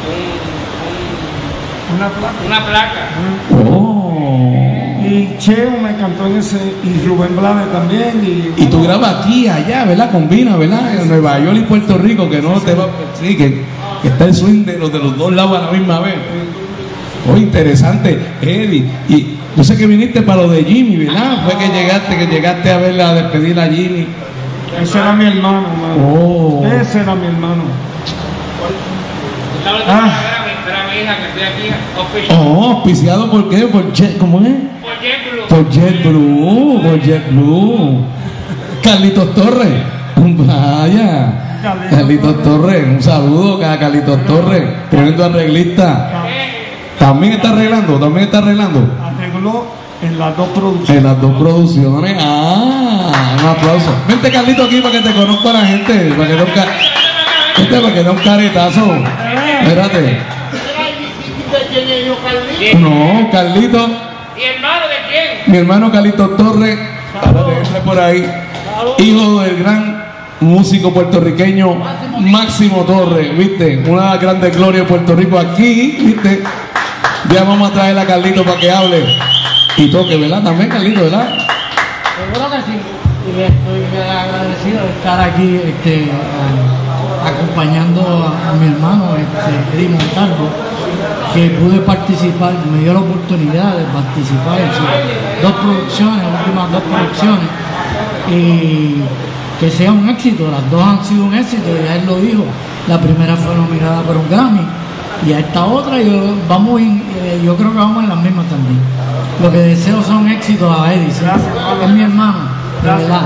[0.08, 2.34] un- Una placa.
[2.40, 3.02] un- una placa.
[3.70, 3.79] Oh.
[5.11, 8.22] Y Cheo me cantó en ese, y Rubén Blades también.
[8.56, 10.11] Y, Y tú grabas aquí, allá, ¿verdad?
[10.12, 11.02] Combina, ¿verdad?
[11.02, 12.86] En Nueva York y Puerto Rico, que no te va
[13.20, 13.62] sí, que,
[14.02, 16.14] que está el swing de los de los dos lados a la misma vez.
[17.30, 18.84] Oh, interesante, Eddie.
[19.08, 21.44] Y yo sé que viniste para lo de Jimmy, ¿verdad?
[21.44, 24.06] Fue que llegaste, que llegaste a verla, a despedir a Jimmy.
[24.80, 26.14] Ese era mi hermano, mano.
[26.14, 26.64] Oh.
[26.66, 27.64] Ese era mi hermano.
[29.58, 30.12] Estaba Ah.
[30.12, 30.30] ah.
[32.30, 33.66] Oh, auspiciado por qué?
[33.66, 34.52] Por Jet, ¿cómo es?
[34.91, 35.49] Por JetBlue.
[35.49, 38.05] Por JetBlue, por JetBlue.
[38.82, 39.82] Carlitos Torres.
[40.16, 41.32] Vaya.
[41.62, 46.11] Carlitos Carlitos Torres, un saludo a Carlitos Torres, tremendo arreglista.
[46.99, 48.97] También está arreglando, también está arreglando.
[49.03, 49.66] Arregló
[50.03, 50.97] en las dos producciones.
[50.97, 52.16] En las dos producciones.
[52.18, 53.12] Ah,
[53.43, 53.95] un aplauso.
[54.09, 56.66] Vente Carlito aquí para que te conozca la gente, para que ca-
[57.59, 58.95] Vente, para que dé un caretazo.
[59.62, 60.18] Espérate.
[62.78, 63.88] No, Carlito,
[65.47, 66.78] mi hermano Carlito Torres,
[67.14, 68.30] espérate, entre por ahí,
[68.99, 70.05] hijo del gran
[70.41, 71.82] músico puertorriqueño
[72.20, 73.82] Máximo Torres, ¿viste?
[73.86, 76.43] Una de las grandes glorias de Puerto Rico aquí, ¿viste?
[77.32, 79.05] Ya vamos a traer a Carlito para que hable
[79.76, 80.43] y toque, ¿verdad?
[80.43, 81.28] También Carlito, ¿verdad?
[82.16, 82.78] Seguro que sí.
[83.28, 86.11] Y le estoy agradecido de estar aquí este,
[87.24, 90.49] acompañando a, a mi hermano este, Eddie Montalvo,
[91.34, 96.72] que pude participar, me dio la oportunidad de participar en sus dos producciones, las últimas
[96.72, 97.48] dos producciones,
[98.30, 98.94] y
[99.60, 100.50] que sea un éxito.
[100.50, 102.44] Las dos han sido un éxito, ya él lo dijo.
[102.88, 104.62] La primera fue nominada por un Grammy.
[105.26, 108.46] Y a esta otra yo, vamos en- eh, yo creo que vamos en las mismas
[108.46, 108.78] también.
[109.42, 110.86] Lo que deseo son éxitos a.
[110.90, 111.82] Gracias, hermano.
[111.82, 113.08] Es mi hermano, de Gracias.
[113.08, 113.22] verdad.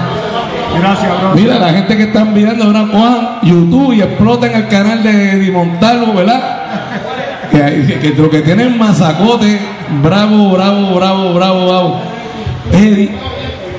[0.81, 1.35] Gracias, bro.
[1.37, 5.53] Mira, la gente que están mirando ahora cojan YouTube y exploten el canal de Eddie
[5.53, 6.63] Montalvo, ¿verdad?
[7.67, 9.59] Que, hay- que, que lo que tienen mazacote,
[10.03, 12.01] bravo, bravo, bravo, bravo, bravo.
[12.73, 13.11] Eddie,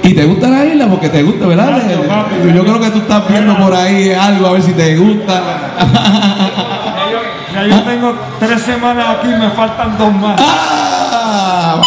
[0.03, 1.67] y te gusta la isla porque te gusta, ¿verdad?
[1.69, 2.35] Gracias, papi.
[2.55, 5.41] Yo creo que tú estás viendo por ahí algo a ver si te gusta.
[7.53, 10.35] Ya yo tengo tres semanas aquí, me faltan dos más.
[10.39, 11.81] ¡Ah!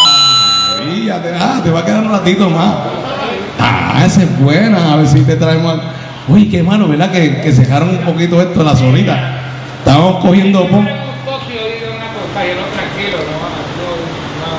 [0.79, 2.73] María, te, ah, te va a quedar un ratito más.
[3.59, 4.93] Ah, esa es buena.
[4.93, 5.75] A ver si te traemos.
[6.27, 7.11] Uy, qué malo, ¿verdad?
[7.11, 9.17] Que, que cerraron un poquito esto la zonita.
[9.79, 10.67] Estábamos cogiendo.
[10.67, 10.87] pon-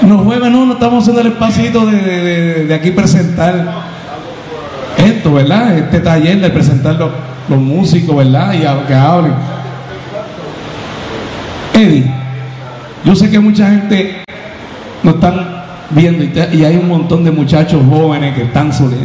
[0.07, 0.67] no, no, no.
[0.67, 3.65] No estamos haciendo el espacito de, de- de- aquí presentar
[4.97, 5.77] esto, ¿verdad?
[5.79, 7.11] Este taller de presentar los,
[7.49, 8.53] los músicos, ¿verdad?
[8.55, 9.35] Y a- que hablen.
[11.75, 12.11] Eddie,
[13.05, 14.23] yo sé que mucha gente
[15.03, 18.97] nos están viendo y, hay un montón de muchachos jóvenes que están sole-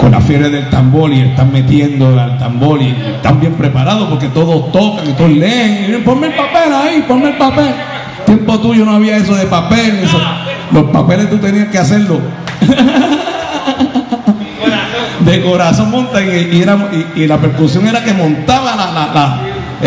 [0.00, 4.28] con la fiebre del tambor y están metiendo al tambor y están bien preparados porque
[4.28, 5.94] todos tocan y todos leen.
[5.94, 7.74] Y, ponme el papel ahí, ponme el papel.
[8.24, 10.00] Tiempo tuyo no había eso de papel.
[10.72, 12.20] Los papeles tú tenías que hacerlo.
[15.20, 19.40] De corazón monta y, era- y- la percusión era que montaba la- la- la-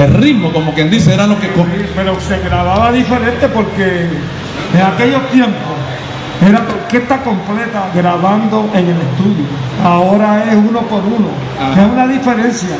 [0.03, 1.47] el ritmo, como quien dice, era lo que
[1.95, 4.07] Pero se grababa diferente porque
[4.73, 5.70] en aquellos tiempos
[6.41, 9.45] era orquesta completa grabando en el estudio.
[9.83, 11.29] Ahora es uno por uno.
[11.59, 11.81] Ajá.
[11.81, 12.75] Es una diferencia.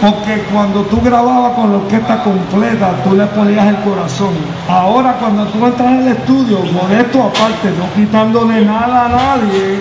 [0.00, 4.30] Porque cuando tú grababas con la orquesta completa, tú le ponías el corazón.
[4.68, 9.80] Ahora cuando tú entras en el estudio, modesto aparte, no quitándole nada a nadie,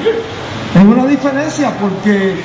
[0.73, 2.41] es una diferencia porque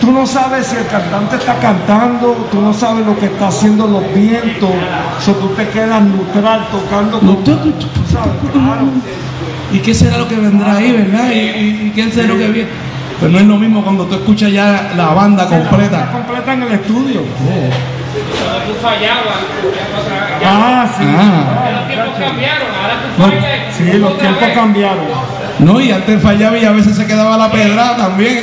[0.00, 3.86] tú no sabes si el cantante está cantando, tú no sabes lo que está haciendo
[3.86, 4.70] los vientos,
[5.20, 7.52] so tú te quedas neutral tocando con, tú
[8.10, 8.86] sabes, claro.
[9.72, 11.30] ¿Y qué será lo que vendrá ahí, verdad?
[11.30, 12.68] ¿Y, y- y qué será lo que viene?
[13.18, 16.10] Pero no es lo mismo cuando tú escuchas ya la banda completa.
[16.12, 17.22] completa en el estudio.
[17.22, 19.36] Cuando tú fallabas,
[19.98, 20.48] otra vez, ya
[20.82, 21.04] Ah, sí.
[21.06, 21.70] Ah.
[21.76, 23.44] los tiempos cambiaron, ahora tú No, fallas.
[23.76, 24.54] sí, los tiempos vez.
[24.54, 25.04] cambiaron.
[25.58, 28.40] No, y antes fallaba y a veces se quedaba la pedrada también.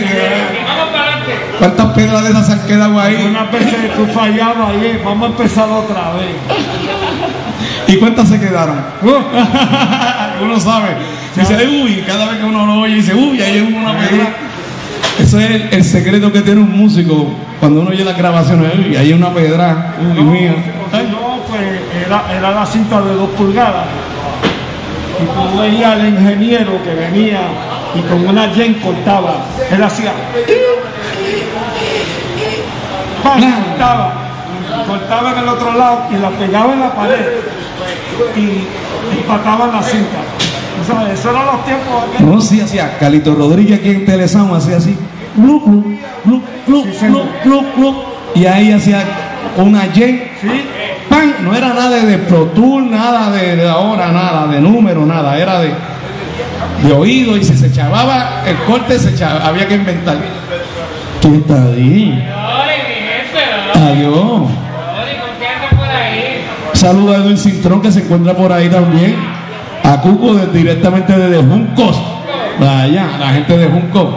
[0.68, 1.34] Vamos para adelante.
[1.60, 3.28] ¿Cuántas pedras de esas se han quedado ahí?
[3.30, 6.34] Unas veces tú fallabas y vamos a empezar otra vez.
[7.94, 8.84] ¿Y cuántas se quedaron?
[10.42, 10.96] uno sabe.
[11.36, 14.36] Dice, uy, cada vez que uno lo oye, dice, uy, ahí hubo una pedra.
[15.20, 18.72] Eso es el, el secreto que tiene un músico cuando uno oye las grabaciones.
[18.76, 19.94] Uy, ahí hay una pedra.
[20.00, 20.56] Uy, mía.
[21.12, 21.62] No, pues
[22.06, 23.86] era, era la cinta de dos pulgadas.
[25.22, 27.42] Y tú veías al ingeniero que venía
[27.94, 29.46] y con una yen cortaba.
[29.70, 30.14] Él hacía.
[33.22, 34.14] Cortaba.
[34.88, 37.54] Cortaba en el otro lado y la pegaba en la pared.
[38.36, 38.68] Y
[39.20, 40.20] empataban la cinta.
[40.82, 42.36] O sea, eso eran los tiempos aquellos.
[42.36, 42.98] No, sí, hacía.
[42.98, 44.98] Calito Rodríguez aquí en Telesound hacía así.
[46.66, 47.22] Sí, señor.
[47.22, 47.96] clup, clup, clup.
[48.36, 49.04] Y ahí hacía
[49.58, 50.32] una Y.
[50.42, 50.66] Sí,
[51.10, 51.34] ¡Pam!
[51.44, 55.38] No era nada de, Pro Tool, nada de, de ahora, nada de número, nada.
[55.38, 55.72] Era de,
[56.84, 57.38] de oído.
[57.38, 60.18] Y si se chavaba el corte, se echaba, había que inventar.
[61.22, 62.24] ¿Quién está ahí?
[63.76, 64.50] Adiós.
[66.84, 66.96] Ahí?
[66.96, 69.16] Saluda a Edwin Cintrón que se encuentra por ahí también.
[69.84, 72.02] A Cuco de- directamente desde Juncos.
[72.60, 74.16] Vaya, la gente de Juncos.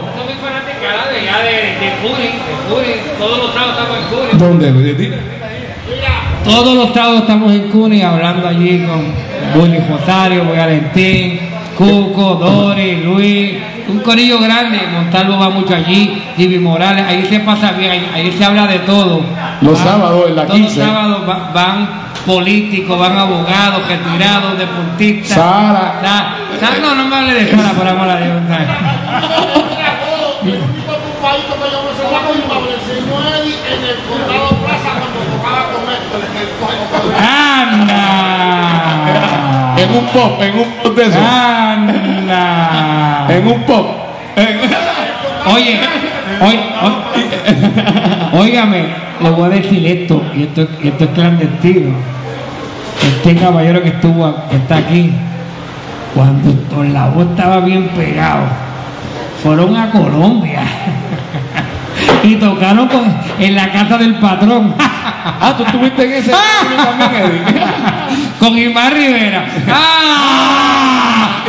[2.69, 3.97] Curi, todos los tragos estamos
[4.31, 4.37] en.
[4.37, 5.11] ¿Dónde?
[6.43, 11.39] Todos los estados estamos en Cuni hablando allí con Willy Jotario, Valentín,
[11.77, 13.53] Cuco, Dori, Luis,
[13.89, 18.31] un corillo grande, Montalvo va mucho allí, Jimmy Morales, ahí se pasa bien, ahí, ahí
[18.31, 19.21] se habla de todo.
[19.61, 20.79] Los Van- sábados en la todos 15.
[20.79, 21.89] los sábados va- van
[22.27, 25.37] políticos, van abogados, retirados, deportistas.
[25.37, 25.99] Sara.
[26.03, 28.41] Sa- Sa- no, no me hable de Sara, por amor a Dios.
[28.41, 28.57] no.
[38.47, 39.75] ¡Anda!
[39.77, 41.17] En un pop, en un pop de eso.
[41.19, 43.27] ¡Anda!
[43.29, 43.87] En un pop.
[44.35, 44.59] En-
[45.53, 45.79] Oye,
[46.41, 46.99] oye, oye,
[48.33, 48.87] óigame,
[49.21, 51.95] le voy a decir esto, y esto, y esto es clandestino.
[53.01, 55.13] Este caballero que estuvo, que está aquí,
[56.15, 58.43] cuando Don la voz estaba bien pegado,
[59.43, 60.61] fueron a Colombia
[62.23, 64.73] y tocaron con- en la casa del patrón.
[65.39, 66.31] Ah, tú estuviste en ese
[66.77, 67.43] también, Eddie.
[68.39, 69.45] con Imar Rivera.
[69.69, 70.86] ¡Ah!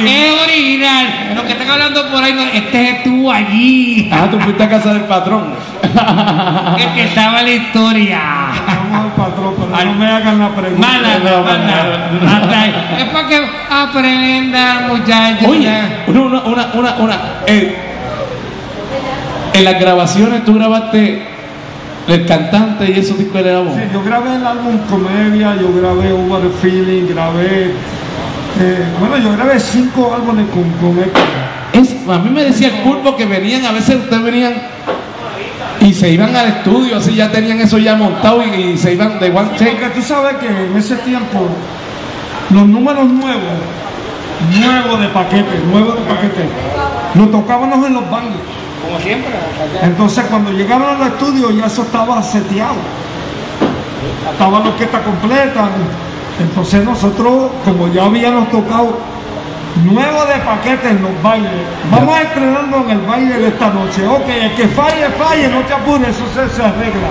[0.06, 1.34] ¡Es original!
[1.34, 4.08] Lo que están hablando por ahí, no, este estuvo allí.
[4.12, 5.54] Ah, tú fuiste a casa del patrón.
[6.78, 8.20] El que estaba en la historia.
[8.66, 10.86] vamos al patrón, pero no me hagan la pregunta.
[10.86, 12.36] Mala, no, mala.
[12.36, 12.66] Hasta.
[12.98, 15.48] Es para que aprendan, muchachos.
[15.48, 17.76] Oye, una, una, una, una, una, eh,
[19.52, 21.26] en las grabaciones tú grabaste
[22.06, 23.74] el cantante y esos discos de la voz.
[23.74, 27.72] Sí, yo grabé el álbum Comedia, yo grabé Over the Feeling, grabé.
[28.60, 31.22] Eh, bueno, yo grabé cinco álbumes con, con Héctor.
[31.72, 34.54] Es, a mí me decía el pulpo que venían, a veces ustedes venían
[35.80, 39.18] y se iban al estudio, así ya tenían eso ya montado y, y se iban
[39.20, 39.72] de one take.
[39.72, 41.46] Porque tú sabes que en ese tiempo,
[42.50, 43.42] los números nuevos,
[44.58, 46.48] nuevos de paquete, nuevos de paquete,
[47.14, 48.38] los tocábamos en los bailes.
[48.84, 49.32] Como siempre.
[49.82, 52.76] Entonces, cuando llegaron al estudio, ya eso estaba seteado.
[54.32, 55.68] Estaba la orquesta completa.
[56.40, 58.98] Entonces, nosotros, como ya habíamos tocado
[59.84, 61.50] nuevo de paquete en los bailes,
[61.90, 64.06] vamos a estrenarnos en el baile de esta noche.
[64.06, 67.08] Ok, el que falle, falle, no te apures, eso se, se arregla.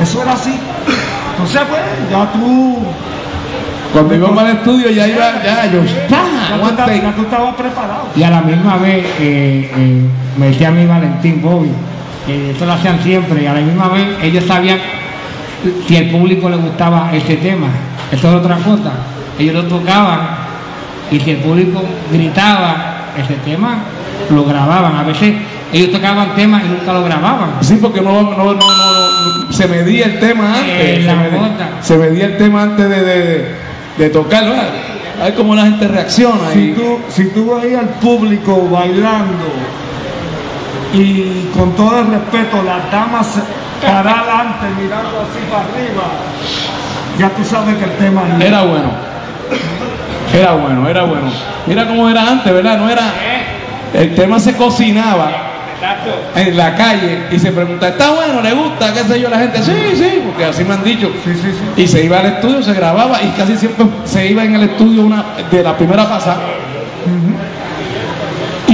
[0.00, 0.54] Eso era así.
[1.32, 2.78] Entonces, pues, ya tú,
[3.92, 6.16] Cuando íbamos al estudio ya iba, ya yo, ¡pah!
[6.50, 7.00] ya tú, estabas- take.
[7.02, 8.02] ya tú estabas preparado.
[8.14, 10.02] Y a la misma vez eh, eh,
[10.36, 11.70] me decía mi Valentín Bobby,
[12.26, 14.78] que esto lo hacían siempre, y a la misma vez ellos sabían
[15.86, 17.68] si al público le gustaba este tema.
[18.12, 18.92] Esto es otra cosa.
[19.38, 20.20] Ellos lo tocaban
[21.10, 21.82] y si el público
[22.12, 23.78] gritaba ese tema,
[24.30, 24.96] lo grababan.
[24.96, 25.34] A veces
[25.72, 27.50] ellos tocaban temas y nunca lo grababan.
[27.60, 30.64] Sí, porque no, no, no, no, no, se medía el tema antes.
[30.68, 31.68] Eh, se, medía, bota.
[31.80, 33.54] se medía el tema antes de, de,
[33.98, 34.54] de tocarlo.
[35.20, 36.50] A ver cómo la gente reacciona.
[36.52, 39.34] Si y- tú, si tú veías al público bailando
[40.92, 43.26] y con todo el respeto, las damas
[43.84, 46.02] para adelante mirando así para arriba,
[47.18, 49.08] ya tú sabes que el tema es Era bueno.
[50.32, 51.30] Era bueno, era bueno.
[51.66, 52.78] Mira cómo era antes, ¿verdad?
[52.78, 53.02] No era.
[53.94, 55.30] El tema se cocinaba
[56.34, 58.42] en la calle y se pregunta, ¿está bueno?
[58.42, 58.92] ¿Le gusta?
[58.92, 59.30] ¿Qué sé yo?
[59.30, 61.10] La gente, sí, sí, porque así me han dicho.
[61.24, 61.82] Sí, sí, sí.
[61.82, 65.02] Y se iba al estudio, se grababa y casi siempre se iba en el estudio
[65.02, 66.40] una de la primera pasada.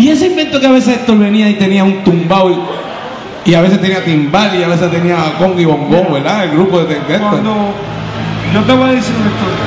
[0.05, 3.63] Y ese invento que a veces Héctor venía y tenía un tumbao y, y a
[3.63, 6.45] veces tenía timbal y a veces tenía conga y bombón, ¿verdad?
[6.45, 7.31] El grupo de, de Héctor.
[7.31, 7.73] Cuando
[8.53, 9.65] yo te voy a decir una historia.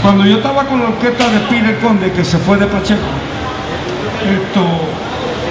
[0.00, 3.00] Cuando yo estaba con la orquesta de Pire Conde, que se fue de Pacheco,
[4.30, 4.60] esto,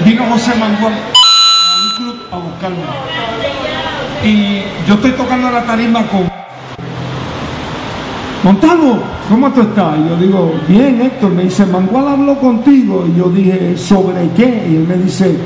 [0.05, 2.77] vino José Manuel a un club a buscarme.
[4.23, 6.31] Y yo estoy tocando la tarima con
[8.43, 9.97] Montalvo, ¿cómo tú estás?
[9.97, 13.05] Y yo digo, bien Héctor, me dice, Mangual habló contigo.
[13.07, 14.67] Y yo dije, ¿sobre qué?
[14.69, 15.37] Y él me dice,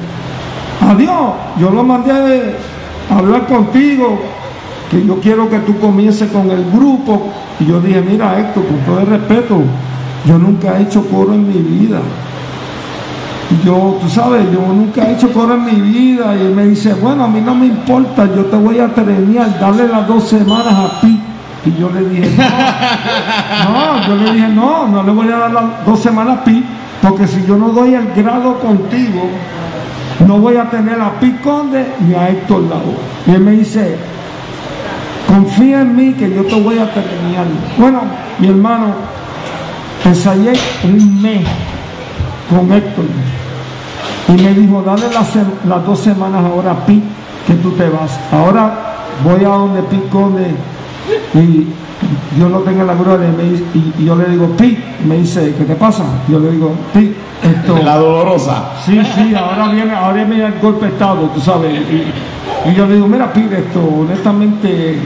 [0.81, 4.19] adiós, yo lo mandé a hablar contigo,
[4.89, 7.31] que yo quiero que tú comiences con el grupo.
[7.59, 9.61] Y yo dije, mira Héctor, con todo el respeto,
[10.25, 11.99] yo nunca he hecho coro en mi vida.
[13.63, 16.35] Yo, tú sabes, yo nunca he hecho coro en mi vida.
[16.35, 19.59] Y él me dice, bueno, a mí no me importa, yo te voy a trenear,
[19.59, 21.34] darle las dos semanas a Pi.
[21.65, 25.51] Y yo le dije, no, no, yo le dije, no, no le voy a dar
[25.51, 26.63] las dos semanas a Pi,
[27.01, 29.29] porque si yo no doy el grado contigo,
[30.27, 32.95] no voy a tener a Pi Conde ni a Héctor Lavo.
[33.25, 33.97] Y él me dice,
[35.27, 37.45] confía en mí que yo te voy a terminar.
[37.77, 38.01] Bueno,
[38.37, 38.93] mi hermano,
[40.05, 40.53] ensayé
[40.83, 41.45] un mes
[42.49, 43.05] con Héctor.
[44.27, 47.01] Y me dijo, dale las, dos semanas ahora a Pi,
[47.47, 48.19] que tú te vas.
[48.31, 48.71] Ahora
[49.23, 50.55] voy a donde Pi Conde
[51.33, 51.67] y
[52.35, 53.29] Dios lo tenga en la gloria.
[53.29, 54.77] Y, me dice- y- y yo le digo, Pi,
[55.07, 56.03] me dice, ¿qué te pasa?
[56.27, 57.77] Yo le digo, Pi, esto...
[57.83, 58.71] La dolorosa.
[58.85, 61.71] Sí, sí, ahora viene, ahora viene el golpe de estado, tú sabes.
[61.73, 64.97] Y, y yo le digo, mira, pide esto, honestamente,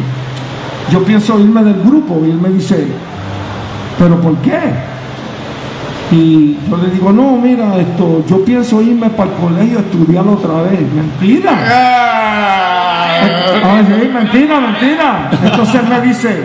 [0.92, 2.22] yo pienso irme del grupo.
[2.26, 2.88] Y él me dice,
[3.98, 4.60] ¿pero por qué?
[6.12, 10.28] Y yo le digo, no, mira, esto, yo pienso irme para el colegio a estudiar
[10.28, 10.80] otra vez.
[10.92, 11.52] Mentira.
[13.22, 15.30] Ay, sí, mentira, mentira.
[15.44, 16.44] Entonces me dice,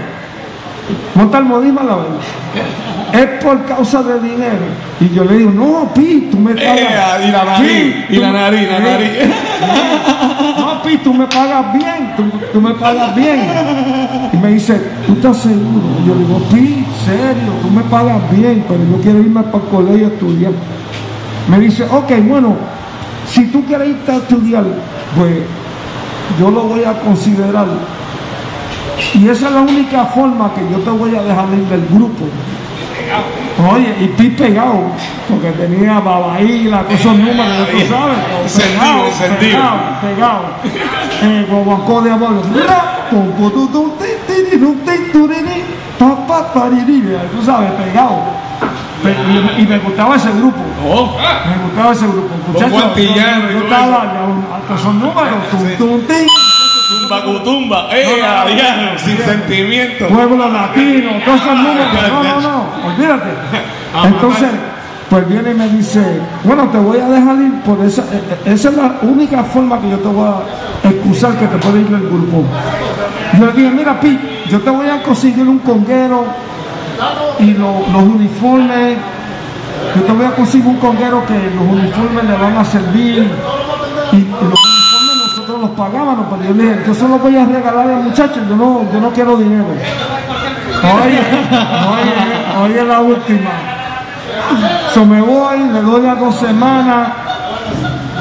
[1.15, 2.21] Montalvo, dime la verdad.
[3.13, 4.65] Es por causa de dinero.
[5.01, 7.21] Y yo le digo, no, Pi, tú me pagas.
[7.21, 9.11] Eh, y la nariz, Pi, y la tú- nariz, la eh, nariz.
[10.59, 13.41] No, Pi, tú me pagas bien, tú, tú me pagas bien.
[14.33, 15.83] Y me dice, ¿tú estás seguro?
[16.03, 19.65] Y yo le digo, Pi, serio, tú me pagas bien, pero yo quiero irme para
[19.65, 20.53] el colegio a estudiar.
[21.49, 22.57] Me dice, ok, bueno,
[23.31, 24.65] si tú quieres irte a estudiar,
[25.17, 25.33] pues
[26.39, 27.67] yo lo voy a considerar.
[29.15, 32.25] Y esa es la única forma que yo te voy a dejar ir del grupo.
[33.73, 34.83] Oye, y Pi pegado,
[35.29, 38.17] porque tenía babaíla, esos números, tú sabes.
[38.57, 39.05] Pegado,
[39.39, 40.43] pegado, pegado.
[41.23, 42.43] Eh, guaguancó de amor.
[47.33, 48.19] Tú sabes, pegado.
[49.11, 50.59] Y, y me gustaba ese grupo.
[50.89, 51.17] Oh,
[51.49, 52.29] Me gustaba ese grupo.
[52.53, 53.41] Muchachos, ya
[54.27, 55.49] un- hasta esos números.
[55.51, 56.27] tum, tum, tin.
[57.01, 57.89] tumba cutumba.
[57.93, 60.07] Eh, diablo, sin sentimiento.
[60.09, 61.87] pueblo latino, todos esos números.
[62.09, 63.31] No, no, no, olvídate.
[64.05, 64.49] Entonces,
[65.11, 68.53] pues viene y me dice, bueno, te voy a dejar ir por esa, eh, eh,
[68.53, 71.89] esa es la única forma que yo te voy a excusar que te puede ir
[71.89, 72.45] del grupo.
[73.39, 76.25] Yo le dije, mira, Pi, yo te voy a conseguir un conguero
[77.41, 78.97] y lo- los uniformes.
[79.95, 83.29] Yo te voy a conseguir un conguero que los uniformes le van a servir.
[84.13, 87.89] Y, los uniformes nosotros los pagábamos, pero yo le dije, yo solo voy a regalar
[87.89, 89.65] al muchacho, yo no, yo no quiero dinero.
[91.05, 91.21] Oye,
[92.65, 93.51] oye, la última.
[94.93, 97.09] So me voy, le doy las dos semanas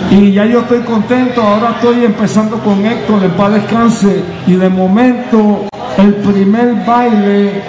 [0.09, 1.41] y ya yo estoy contento.
[1.41, 5.65] Ahora estoy empezando con Héctor en paz descanse y de momento
[5.97, 7.63] el primer baile,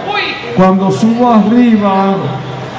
[0.56, 2.16] cuando subo arriba,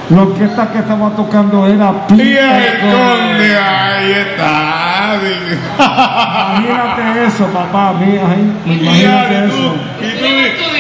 [0.10, 4.76] la orquesta que estaba tocando era Y Pi el conde, ahí está.
[5.78, 9.74] Imagínate eso, papá, mía, ahí, Y imagínate eso.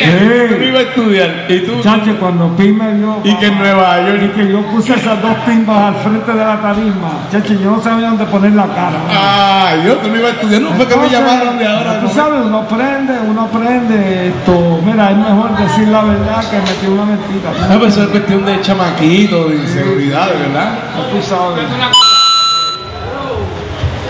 [0.02, 0.56] Y tú, Eh.
[0.58, 1.46] tú ibas a estudiar.
[1.50, 3.18] Y tú, Chacho, cuando Pi me vio.
[3.24, 4.36] y que en Nueva Y York.
[4.36, 7.12] que yo puse esas dos timbas al frente de la tarima.
[7.32, 9.00] Chacho, yo no sabía dónde poner la cara.
[9.10, 10.62] Ay, Dios, tú no ibas a estudiar.
[10.62, 12.00] No fue que me llamaron de ahora.
[12.02, 12.14] Tú ¿no?
[12.14, 14.82] sabes, uno aprende, uno aprende esto.
[14.86, 17.52] Mira, es mejor decir la verdad que meter una mentira.
[17.70, 20.74] No, pero eso es cuestión de chamaquito, de inseguridad, ¿verdad?
[21.12, 21.64] Tú sabes.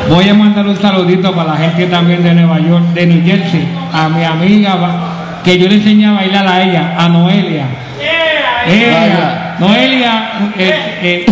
[0.10, 3.68] Voy a mandar un saludito para la gente también de Nueva York, de New Jersey,
[3.92, 4.76] a mi amiga
[5.46, 7.66] que yo le enseñé a bailar a ella, a Noelia.
[8.68, 11.26] Ella, Noelia, eh, eh,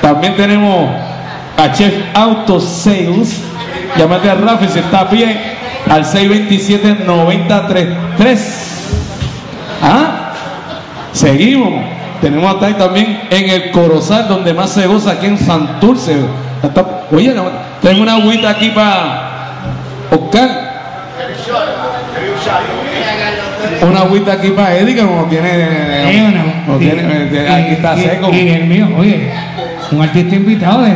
[0.00, 0.90] También tenemos
[1.56, 3.40] a Chef Auto Sales.
[3.96, 5.36] Llámate a Rafa si está a pie
[5.88, 8.38] al 627-933.
[9.82, 10.32] ¿Ah?
[11.12, 11.84] Seguimos.
[12.20, 16.18] Tenemos hasta ahí también en el Corozal, donde más se goza aquí en Santurce.
[17.10, 17.34] Oye,
[17.82, 19.32] tengo una agüita aquí para
[20.10, 20.72] Oscar.
[23.82, 25.48] Una agüita aquí para Eddie que no tiene.
[25.50, 26.34] Eh,
[26.66, 28.30] no tiene- eh, aquí está y- seco.
[28.32, 29.30] Y el mío, oye,
[29.90, 30.94] un artista invitado de-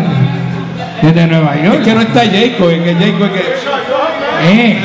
[1.02, 1.78] desde Nueva York.
[1.80, 3.56] Es que no está Jacob, es que Jacob es que.
[4.48, 4.78] Eh,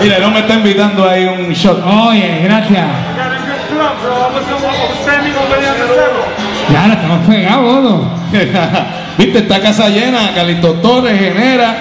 [0.00, 1.84] Mira, no me está invitando ahí un shot.
[1.84, 2.86] oye, gracias.
[6.72, 8.00] Ya, ahora estamos pegados.
[9.18, 11.74] Viste, esta casa llena, Calito Torres, Genera.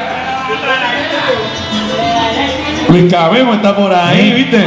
[2.90, 4.66] Luis Cabemo está por ahí, viste.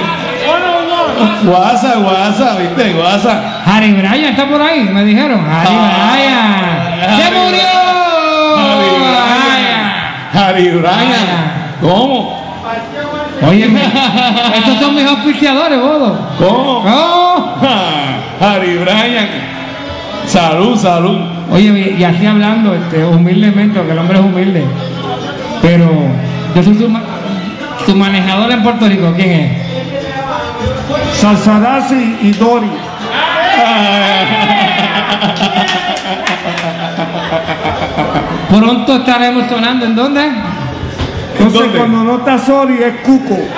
[1.44, 3.62] Guasa, guasa, viste, guasa.
[3.64, 5.40] Harry Bryan está por ahí, me dijeron.
[5.48, 7.16] Harry Ah, Bryan.
[7.18, 7.70] ¡Se murió!
[8.56, 9.90] Harry Bryan.
[10.32, 11.76] Harry Bryan.
[11.80, 12.40] ¿Cómo?
[13.48, 13.64] Oye,
[14.54, 16.28] estos son mis auspiciadores, bodo.
[16.38, 16.84] ¿Cómo?
[16.86, 17.54] Oh.
[18.40, 19.28] Harry Bryan.
[20.26, 21.20] Salud, salud.
[21.50, 24.64] Oye, y así hablando, este, humildemente, porque el hombre es humilde.
[25.62, 25.90] Pero
[26.54, 27.02] yo soy ma-
[27.86, 29.12] tu manejador en Puerto Rico.
[29.16, 29.50] ¿Quién es?
[31.18, 32.70] Salsarazzi y Dori.
[38.48, 39.86] Pronto estaremos sonando.
[39.86, 40.28] ¿En dónde?
[41.38, 41.78] Entonces ¿Dónde?
[41.78, 43.38] cuando no está Sori es Cuco.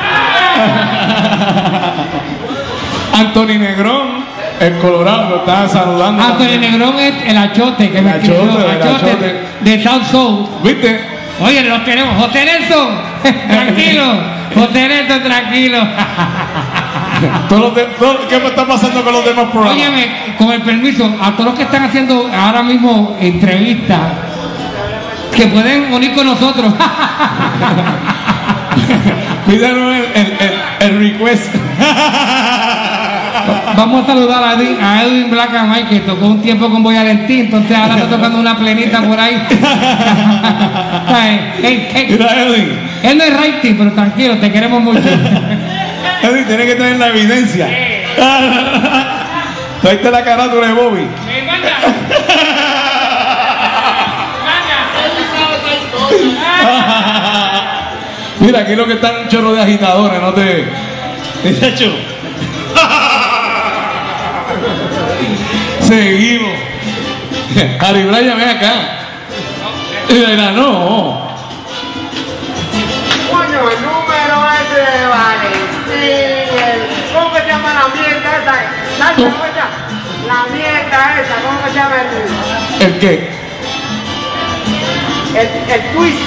[3.14, 4.24] Anthony Negrón,
[4.60, 6.22] el Colorado, lo estaba saludando.
[6.22, 8.42] Anthony Negrón es el achote que me escribió.
[8.42, 9.40] achote, el Achote achote.
[9.60, 10.46] de South Soul.
[10.62, 11.11] ¿Viste?
[11.42, 12.14] Oye, los tenemos.
[12.24, 12.88] José Nelson,
[13.48, 14.04] tranquilo.
[14.54, 15.78] José Nelson, tranquilo.
[17.48, 17.86] Todos de-
[18.28, 19.76] ¿Qué me está pasando con los demás programas?
[19.76, 24.00] Óyeme, con el permiso, a todos los que están haciendo ahora mismo entrevistas,
[25.36, 26.72] que pueden unir con nosotros.
[29.46, 31.54] Pídanos el, el, el, el request.
[33.76, 36.82] Vamos a saludar a Edwin, a Edwin Black and White, que tocó un tiempo con
[36.82, 39.42] Boy Valentín, entonces ahora está tocando una plenita por ahí.
[42.08, 42.78] Mira, Edwin.
[43.02, 45.00] él no es rating, pero tranquilo, te queremos mucho.
[46.22, 47.68] Edwin, tiene que tener la evidencia.
[49.82, 51.06] Traiste la carátula de Bobby.
[58.40, 60.66] Mira, aquí lo que están un chorro de agitadores, no te.
[61.44, 62.11] Muchacho.
[65.82, 66.52] Seguimos.
[67.80, 68.72] Harry Bryan, ven acá.
[70.08, 71.32] Mira, no.
[73.30, 76.34] Coño, el número ese de Valentín,
[77.12, 78.54] ¿cómo se llama la mierda esa?
[78.98, 79.76] ¿Sabes cómo se llama?
[80.26, 81.96] La mierda esa, ¿cómo se llama
[82.80, 83.14] el, ¿El qué?
[85.34, 86.22] el, el twist?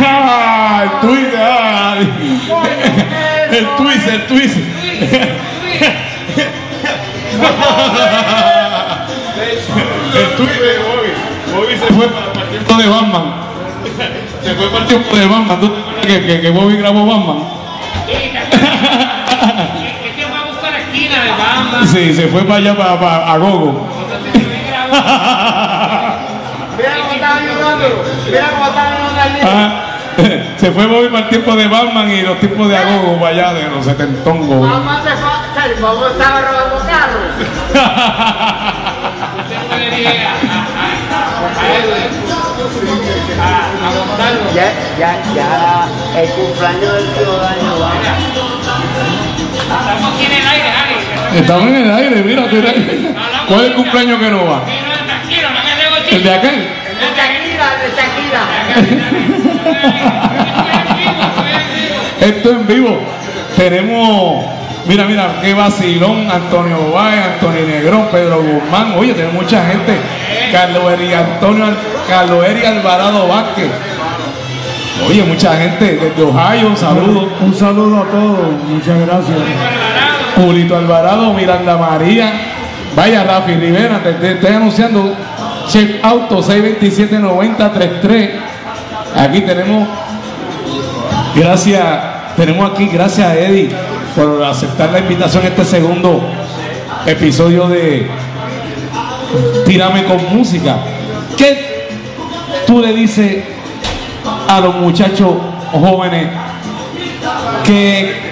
[0.00, 1.96] Ah, el twist, ah.
[3.50, 4.56] el twist, el twist.
[10.14, 11.12] El twist de Bobby.
[11.54, 13.34] Bobby se fue para el tiempo de Batman.
[14.42, 15.60] Se fue para el tiempo de Batman.
[15.60, 17.38] ¿Tú sabes que, que, que Bobby grabó Batman?
[21.86, 23.88] Sí, se fue para allá, para, para a Gogo.
[26.76, 29.88] Mira cómo están ayudándolo, mira cómo están ayudando al niño.
[30.58, 33.54] Se fue Bobby para el tiempo de Batman y los tiempos de Agogo para allá,
[33.54, 34.48] de los setentongos.
[34.48, 35.80] Te.
[35.80, 38.84] Vamos a estar robando carros.
[39.88, 39.90] A,
[41.78, 42.12] Edwin,
[43.40, 43.42] a,
[44.54, 44.68] Ya,
[44.98, 45.88] ya, ya,
[46.20, 47.90] el cumpleaños del ciudadano va.
[49.56, 50.96] estamos aquí en el aire, Ari.
[51.38, 52.48] Estamos en el aire, mira.
[52.50, 52.74] tú eres-
[53.48, 54.62] ¿Cuál es el cumpleaños que no va?
[56.10, 56.56] ¿El de aquel?
[56.58, 58.42] De Shakira, de Shakira.
[62.26, 63.00] Esto en vivo.
[63.56, 64.44] Tenemos,
[64.88, 66.28] mira, mira, qué vacilón.
[66.30, 68.94] Antonio Báez, Antonio Negrón, Pedro Guzmán.
[68.96, 69.96] Oye, tenemos mucha gente.
[70.50, 71.66] Carlos Eri Antonio,
[72.08, 73.70] Carlos Eri Alvarado Vázquez.
[75.06, 77.28] Oye, mucha gente desde Ohio, saludos.
[77.40, 79.38] Un saludo a todos, muchas gracias.
[80.36, 82.32] Julito Alvarado, Miranda María.
[82.96, 85.14] Vaya, Rafi Rivera, te, te estoy anunciando.
[85.68, 88.30] Chef Auto 627-9033.
[89.14, 89.86] Aquí tenemos,
[91.34, 91.84] gracias,
[92.36, 93.87] tenemos aquí, gracias a Eddie
[94.18, 96.20] por aceptar la invitación a este segundo
[97.06, 98.10] episodio de
[99.64, 100.76] Tírame con música.
[101.36, 101.88] ¿Qué
[102.66, 103.44] tú le dices
[104.48, 105.34] a los muchachos
[105.70, 106.26] jóvenes
[107.64, 108.28] que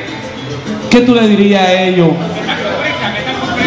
[0.90, 2.08] ¿Qué tú le dirías a ellos?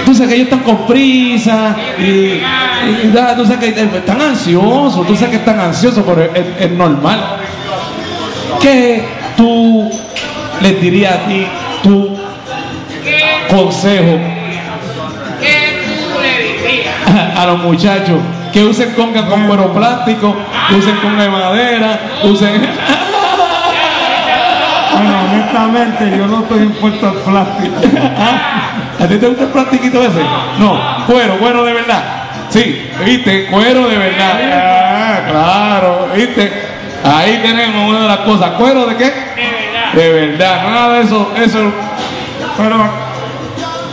[0.06, 2.42] Tú sabes que ellos están con prisa y,
[3.38, 7.38] tú sabes que están ansiosos, tú sabes que están ansiosos, pero es, es normal.
[8.60, 9.06] ¿Qué
[9.38, 9.90] tú
[10.62, 11.46] les dirías a ti,
[11.84, 12.18] tu
[13.50, 14.20] consejo
[15.40, 16.96] ¿Qué tú le dirías?
[17.08, 18.20] a, a los muchachos?
[18.52, 20.36] Que usen conga con cuero plástico,
[20.76, 22.68] usen conga de madera, usen...
[24.92, 27.76] Bueno, honestamente, yo no estoy impuesto al plástico.
[29.00, 30.20] ¿A ti te gusta el plastiquito ese?
[30.60, 32.04] No, cuero, cuero de verdad.
[32.50, 34.40] Sí, viste, cuero de verdad.
[34.52, 36.52] Ah, claro, viste.
[37.04, 38.52] Ahí tenemos una de las cosas.
[38.58, 39.29] ¿Cuero de qué?
[39.94, 40.70] De verdad.
[40.70, 41.60] Nada de eso, eso,
[42.58, 42.76] Pero,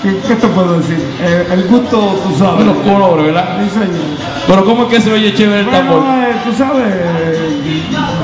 [0.03, 0.99] ¿qué, te puedo decir?
[1.21, 2.59] Eh, el gusto, tú sabes.
[2.59, 3.59] de los colores, ¿verdad?
[3.63, 4.37] Sí, señor.
[4.47, 6.01] Pero ¿cómo es que se oye chévere el tambor?
[6.01, 6.95] Bueno, eh, tú sabes,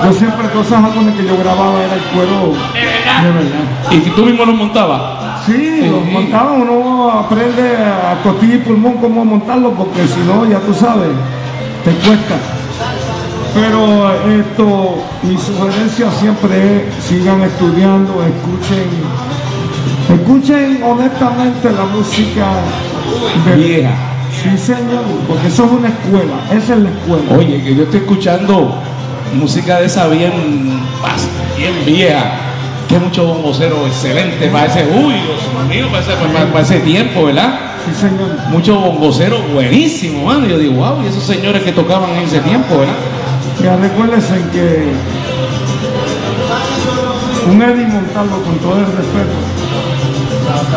[0.04, 3.22] yo siempre cosas álbumes que yo grababa era el cuero De verdad.
[3.22, 3.64] de verdad.
[3.90, 5.02] ¿Y tú mismo lo montabas?
[5.46, 10.60] Sí, los montaba, uno aprende a costilla y pulmón cómo montarlo porque si no, ya
[10.60, 11.08] tú sabes,
[11.84, 12.36] te cuesta.
[13.54, 18.88] Pero esto, mi sugerencia siempre es sigan estudiando, escuchen,
[20.14, 22.46] escuchen honestamente la música
[23.46, 23.90] de- Vieja.
[24.32, 27.36] Sí, señor, porque eso es una escuela, esa es la escuela.
[27.38, 28.74] Oye, que yo estoy escuchando
[29.34, 30.32] música de esa bien,
[31.58, 32.32] bien vieja.
[32.88, 34.48] Que mucho bongocero excelente.
[34.48, 37.58] Parece, uy, Dios mío, para, para ese tiempo, ¿verdad?
[37.86, 38.36] Sí, señor.
[38.50, 40.46] Mucho bongocero buenísimo, mano.
[40.46, 42.94] Yo digo, wow, y esos señores que tocaban en ese tiempo, ¿verdad?
[43.62, 44.92] Ya recuérdense que
[47.50, 49.36] un Eddie Montalvo, con todo el respeto,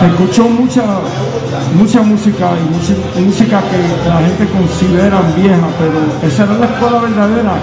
[0.06, 0.84] escuchó mucha,
[1.74, 2.52] mucha música
[3.18, 7.54] y música que la gente considera vieja, pero esa era la escuela verdadera.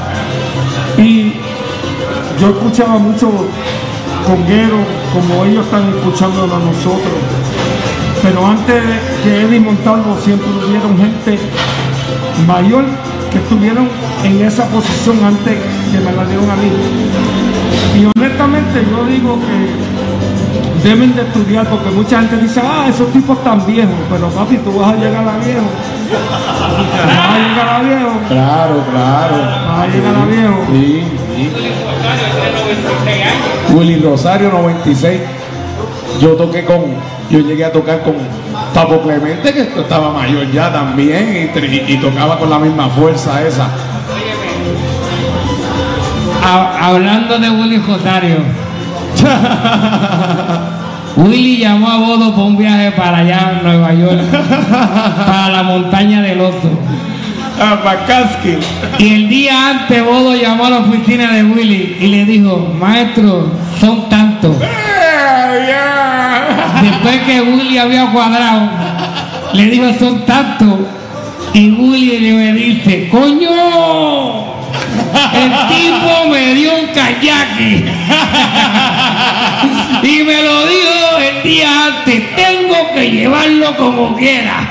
[0.98, 1.34] Y
[2.40, 3.30] yo escuchaba mucho
[4.26, 4.78] conguero
[5.12, 7.14] como ellos están escuchando a nosotros.
[8.22, 8.82] Pero antes
[9.22, 11.38] que Eddie Montalvo siempre hubieron gente
[12.46, 12.84] mayor
[13.33, 13.89] que estuvieron
[14.24, 15.55] en esa posición antes
[15.91, 16.70] que me la dieron a mí.
[17.99, 23.39] Y honestamente yo digo que deben de estudiar porque mucha gente dice, ah, esos tipos
[23.39, 25.66] están viejos, pero papi, tú vas a llegar a viejo.
[26.12, 29.37] Vas a llegar a viejo, Claro, claro.
[29.68, 30.59] vas a llegar a viejo.
[30.72, 31.05] Sí,
[31.37, 31.51] sí.
[33.74, 35.20] Willy Rosario 96.
[36.20, 36.83] Yo toqué con,
[37.30, 38.14] yo llegué a tocar con
[38.75, 41.51] Papo Clemente, que estaba mayor ya también,
[41.89, 43.68] y, tocaba con la misma fuerza esa.
[46.45, 48.37] Ha- hablando de Willy Jotario.
[51.16, 54.20] Willy llamó a Bodo para un viaje para allá en Nueva York,
[55.27, 56.70] para la montaña del oso.
[58.99, 63.53] Y el día antes Bodo llamó a la oficina de Willy y le dijo, maestro,
[63.79, 64.57] son tantos.
[66.83, 68.68] Después que Willy había cuadrado,
[69.53, 70.80] le dijo, son tantos.
[71.55, 73.51] Y Willy le dice, coño,
[75.33, 77.61] el tipo me dio un kayak.
[80.03, 84.66] y me lo dijo el día antes, tengo que llevarlo como quiera.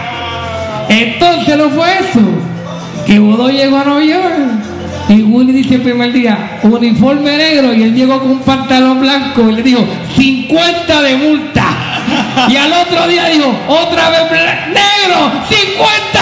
[0.90, 2.20] Entonces no fue eso,
[3.06, 4.34] que Bodo llegó a Nueva York
[5.08, 9.50] y Willy dice el primer día, uniforme negro y él llegó con un pantalón blanco
[9.50, 9.86] y le dijo,
[10.18, 11.91] 50 de multa.
[12.50, 14.22] Y al otro día dijo, otra vez
[14.68, 16.20] negro, 50.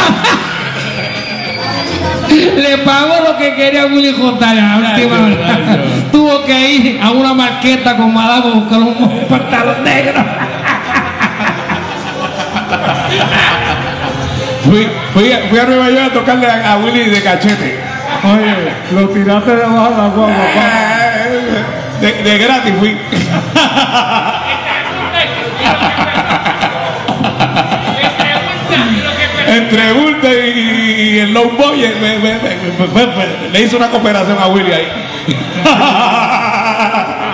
[2.62, 7.34] Le pagó lo que quería Willy a la última ay, Tuvo que ir a una
[7.34, 10.24] marqueta con Madame a buscar un pantalón negro.
[14.66, 17.80] Fui, fui, a- fui a Nueva York a tocarle a, a Willy de cachete.
[18.24, 18.54] Oye,
[18.92, 20.34] lo tiraste debajo de la guagua,
[22.02, 22.98] de gratis fui.
[29.70, 32.40] Entre Bulta y, y el Low Boy eh, me- me-
[33.06, 34.88] me- le hice una cooperación a Willy ahí.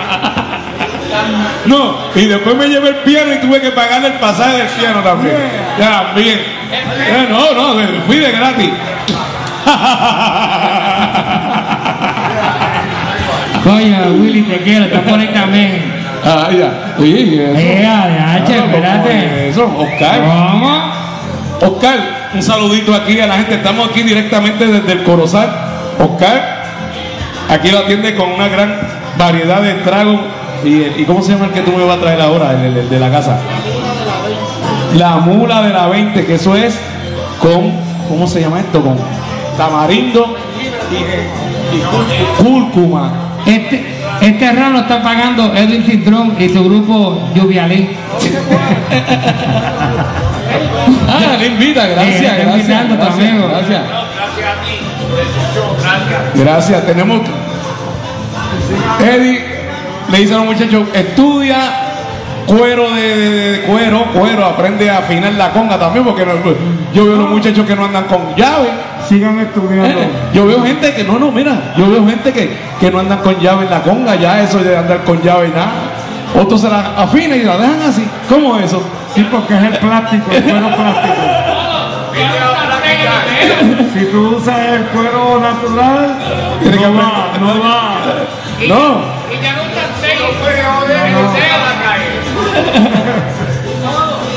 [1.66, 5.00] No, y después me llevé el piano y tuve que pagarle el pasaje del piano
[5.00, 5.36] también.
[5.78, 6.38] Ya, bien.
[6.38, 7.74] Eh, No, no,
[8.06, 8.70] fui de gratis.
[13.64, 15.92] Coño, Willy, te quiero, por ahí también.
[16.24, 16.94] Ah, ya.
[16.98, 17.58] Sí, eso.
[17.58, 19.48] Eh, Ah, ¿cómo espérate.
[19.48, 20.20] es Eso, Oscar.
[20.20, 20.92] ¿Cómo?
[21.60, 21.98] Oscar,
[22.34, 23.54] un saludito aquí a la gente.
[23.54, 25.50] Estamos aquí directamente desde el Corozal.
[25.98, 26.62] Oscar,
[27.48, 28.74] aquí lo atiende con una gran
[29.18, 30.20] variedad de tragos.
[30.64, 30.70] ¿Y,
[31.00, 32.88] y cómo se llama el que tú me vas a traer ahora, el, el- el
[32.88, 33.38] de la casa?
[34.94, 36.78] La mula de la 20, que eso es
[37.40, 37.72] con,
[38.08, 38.82] ¿cómo se llama esto?
[38.82, 38.96] Con
[39.56, 40.34] tamarindo
[40.90, 43.12] y, y cúr- cúrcuma.
[43.44, 43.84] Este,
[44.22, 47.90] este round lo está pagando Edwin Cintrón y tu grupo Lluvialí.
[51.08, 53.48] Ah, le invita, gracias, Eh, está gracias, invitando a tu gracias, amigo.
[53.48, 53.82] gracias.
[56.34, 57.20] Gracias, tenemos.
[59.00, 59.44] Eddie
[60.10, 61.56] le dice a los muchachos: estudia
[62.46, 66.32] cuero de, de- de cuero, cuero, aprende a afinar la conga también, porque no-
[66.94, 68.68] yo veo los muchachos que no andan con llave.
[69.08, 70.00] Sigan estudiando.
[70.00, 73.18] Eh, Yo veo gente que, no, no, mira, yo veo gente que, que no andan
[73.18, 75.70] con llave en la conga, ya eso de andar con llave y nada.
[76.40, 78.04] Otros se la afinan y la dejan así.
[78.28, 78.82] ¿Cómo es eso?
[79.16, 81.14] Sí, porque es el plástico, el cuero plástico.
[83.94, 86.18] Si tú usas el cuero natural,
[86.60, 87.94] Tiene que no va, no va.
[88.68, 89.16] No.
[89.32, 89.62] Y ya no
[90.42, 90.56] pues.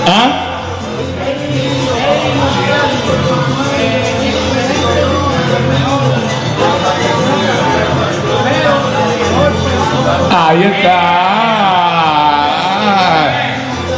[0.07, 0.45] ¿Ah?
[10.31, 11.29] Ahí está.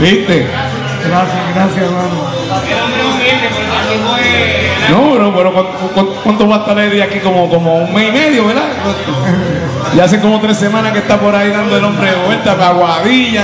[0.01, 0.70] ¿Viste?
[1.07, 2.09] Gracias, gracias, hermano.
[4.09, 4.71] Fue.
[4.89, 5.53] No, pero, pero
[5.93, 7.19] ¿cuánto, cuánto- va a estar Eddie aquí?
[7.19, 8.63] Como, como un mes y medio, ¿verdad?
[9.95, 12.69] Ya hace como tres semanas que está por ahí dando el hombre de vuelta, para
[12.69, 13.43] Aguadilla.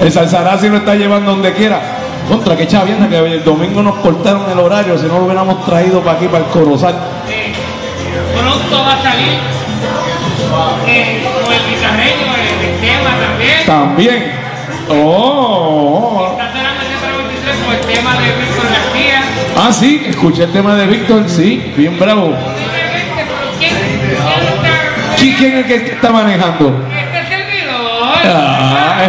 [0.00, 1.80] El Salsarazzi lo está llevando donde quiera.
[2.28, 6.00] Contra, que chavienda que el domingo nos cortaron el horario, si no lo hubiéramos traído
[6.00, 6.94] para aquí, para el Corozal.
[8.34, 9.38] Pronto va a salir
[10.86, 13.66] eh, con el guitarreño, el, el tema también.
[13.66, 14.44] También.
[14.88, 16.33] Oh, oh.
[19.56, 22.34] Ah, sí, escuché el tema de Víctor, sí, bien bravo.
[23.58, 25.16] ¿quién, quién está?
[25.16, 26.84] ¿Qui- ¿Quién es el que está manejando?
[26.90, 28.08] Este servidor.
[28.24, 29.04] Ah,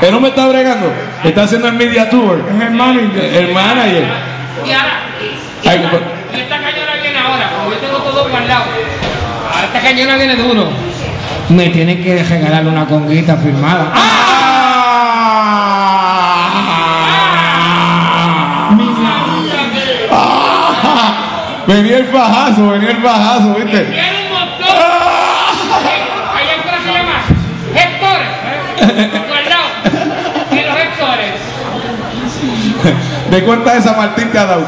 [0.02, 0.92] él no me está bregando,
[1.24, 2.44] está haciendo el media tour.
[2.48, 3.24] Es el manager.
[3.24, 4.04] El manager.
[4.66, 6.02] Y ahora, y, esta, pues-
[6.40, 8.64] esta cañona viene ahora, como yo tengo todo guardado.
[9.52, 10.68] Ahora esta cañona viene duro.
[11.48, 13.90] Me tienen que regalar una conguita firmada.
[13.94, 14.17] Ah,
[21.68, 23.80] venía el fajazo, venía el fajazo, ¿viste?
[23.84, 24.68] Tiene un montón.
[26.34, 27.22] Allá afuera se llama
[27.74, 28.28] gestores.
[28.80, 29.22] ¿eh?
[29.28, 29.68] Guardado.
[30.50, 31.34] Y los gestores.
[33.30, 34.66] ¿De cuánta esa Martín te ha dado?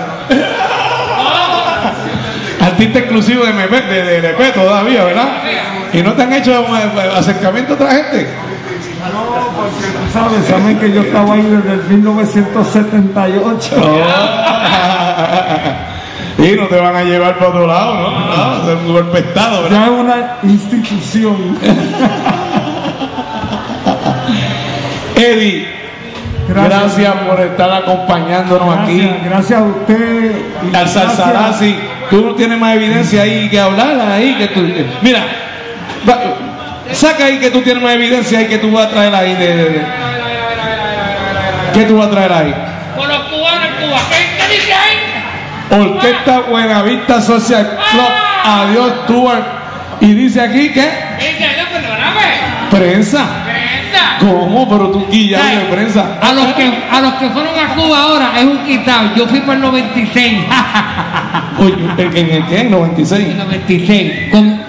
[2.61, 5.29] Artista exclusivo de MP, de, de, de todavía, ¿verdad?
[5.93, 8.29] Y no te han hecho eh, acercamiento a otra gente.
[9.13, 13.77] No, porque tú sabes, saben que yo estaba ahí desde el 1978.
[16.43, 18.11] Y no te van a llevar para otro lado, ¿no?
[18.11, 19.79] No, es un golpe de estado, ¿verdad?
[19.79, 21.59] Ya es una institución.
[25.17, 25.69] Eddie,
[26.49, 27.15] gracias, Gracias.
[27.29, 29.11] por estar acompañándonos aquí.
[29.25, 30.33] Gracias, a usted.
[30.73, 31.77] y Al Salsarazzi,
[32.09, 34.61] tú no tienes más evidencia ahí que hablar ahí que tú.
[35.03, 35.21] Mira,
[36.93, 39.47] saca ahí que tú tienes más evidencia ahí que tú vas a traer ahí de,
[39.57, 39.87] de- de-
[41.75, 42.55] ¿Qué tú vas a traer ahí?
[45.71, 48.11] Orquesta Buenavista Social Club,
[48.45, 49.61] adiós Tour.
[50.01, 50.89] Y dice aquí que
[52.71, 53.27] prensa.
[54.21, 54.69] ¿Cómo?
[54.69, 56.19] Pero tú guillado de prensa.
[56.21, 59.15] A los que a los que fueron a Cuba ahora es un quitado.
[59.17, 60.39] Yo fui para el 96.
[61.59, 62.61] Oye, ¿en en el qué?
[62.61, 63.29] ¿En 96?
[63.29, 64.13] el 96.
[64.31, 64.61] Con,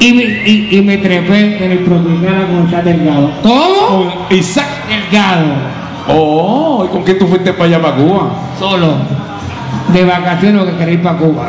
[0.00, 3.30] y, me, y, y me trepé en el Tropicana con Isaac Delgado.
[3.42, 3.86] ¿Cómo?
[3.88, 4.66] Con Isaac.
[4.88, 5.46] Delgado.
[6.08, 8.30] Oh, ¿y con quién tú fuiste para allá, para Cuba?
[8.58, 9.25] Solo.
[9.92, 11.48] De vacaciones que quería ir para Cuba.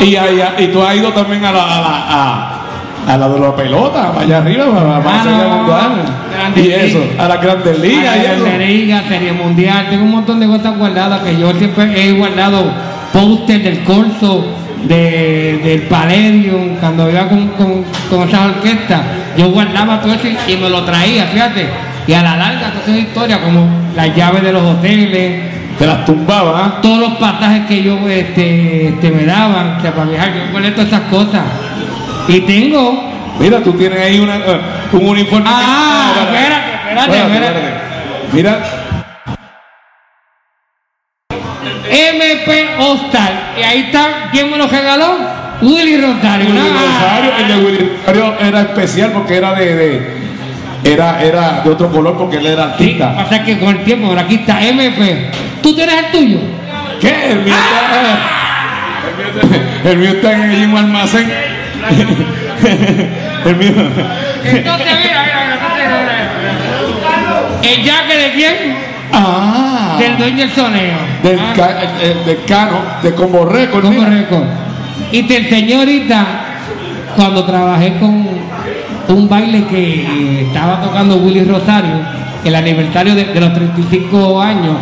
[0.00, 3.40] Y, ahí- y tú has ido también a la, a la, a, a la de
[3.40, 5.56] la pelota, allá arriba, para, Ah, no.
[5.56, 5.92] Mundial.
[6.36, 7.18] Grandes Y eso, ligas.
[7.24, 8.16] a las grandes ligas.
[8.16, 8.58] y Liga, eso.
[8.58, 12.64] Liga, Serie Mundial, tengo un montón de cosas guardadas que yo siempre he guardado
[13.12, 14.44] póster del corso,
[14.84, 19.00] de, del Palladium, cuando iba con, con, con esas orquestas,
[19.36, 21.68] yo guardaba todo eso y, me lo traía, fíjate.
[22.06, 25.51] Y a la larga, toda esa historia, como las llaves de los hoteles,
[25.82, 26.78] Te las tumbaba, ¿ah?
[26.80, 31.00] todos los pasajes que yo este, este, me daban, que para viajar, yo todas esas
[31.10, 31.42] cosas.
[32.28, 33.10] Y tengo
[33.40, 34.60] Mira, tú tienes ahí una, eh,
[34.92, 35.44] un uniforme.
[35.48, 37.60] Ah, espérate, espérate, espérate.
[38.32, 38.60] Mira,
[41.90, 43.40] MP Hostal.
[43.58, 45.16] Y ahí está, ¿quién me lo regaló?
[45.62, 46.46] Willy Rosario.
[46.46, 50.21] Willy Ah, Rosario, el de Willy Rosario era especial porque era de, de-
[50.84, 53.14] era, era de otro color porque él era Sí, artista.
[53.16, 55.30] pasa que con el tiempo, pero aquí está MP.
[55.62, 56.38] ¿Tú tienes el tuyo?
[57.00, 57.32] ¿Qué?
[57.32, 57.80] El mío está,
[59.08, 61.32] el mío está- el mío está en el mismo almacén.
[63.44, 63.72] el mío.
[64.44, 65.96] Entonces, mira, mira, mira, mira,
[67.62, 67.70] mira.
[67.70, 68.54] ¿El jaque de quién?
[69.12, 70.96] Ah, Del dueño del soneo.
[71.22, 73.82] del, Ah, ca- el- el- del Cano, de Combo Record.
[73.84, 74.44] Como récord.
[75.12, 76.24] Y te enseñé ahorita
[77.16, 78.26] cuando trabajé con
[79.14, 82.00] un baile que eh, estaba tocando Willy Rosario,
[82.44, 84.76] el aniversario de, de los 35 años,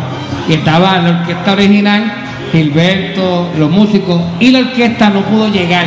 [0.47, 2.13] y estaba la orquesta original,
[2.51, 5.85] Gilberto, los músicos, y la orquesta no pudo llegar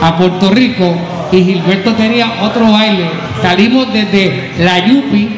[0.00, 0.94] a Puerto Rico
[1.32, 3.10] y Gilberto tenía otro baile.
[3.42, 5.28] Salimos desde la Yupi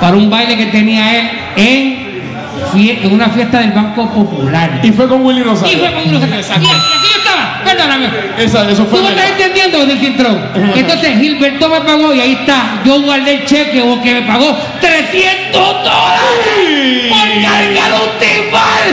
[0.00, 1.99] para un baile que tenía él en,
[2.72, 4.80] fie- en una fiesta del Banco Popular.
[4.82, 5.78] Y fue con Willy Y Rosario.
[5.78, 8.08] fue con y aquí yo estaba, perdóname.
[8.38, 9.02] Esa, eso Tú fue.
[9.02, 9.80] me estás entendiendo.
[10.74, 12.80] Entonces Gilberto me pagó y ahí está.
[12.84, 15.52] Yo guardé el cheque o que me pagó 300
[15.84, 18.84] dólares por cargar un timbal.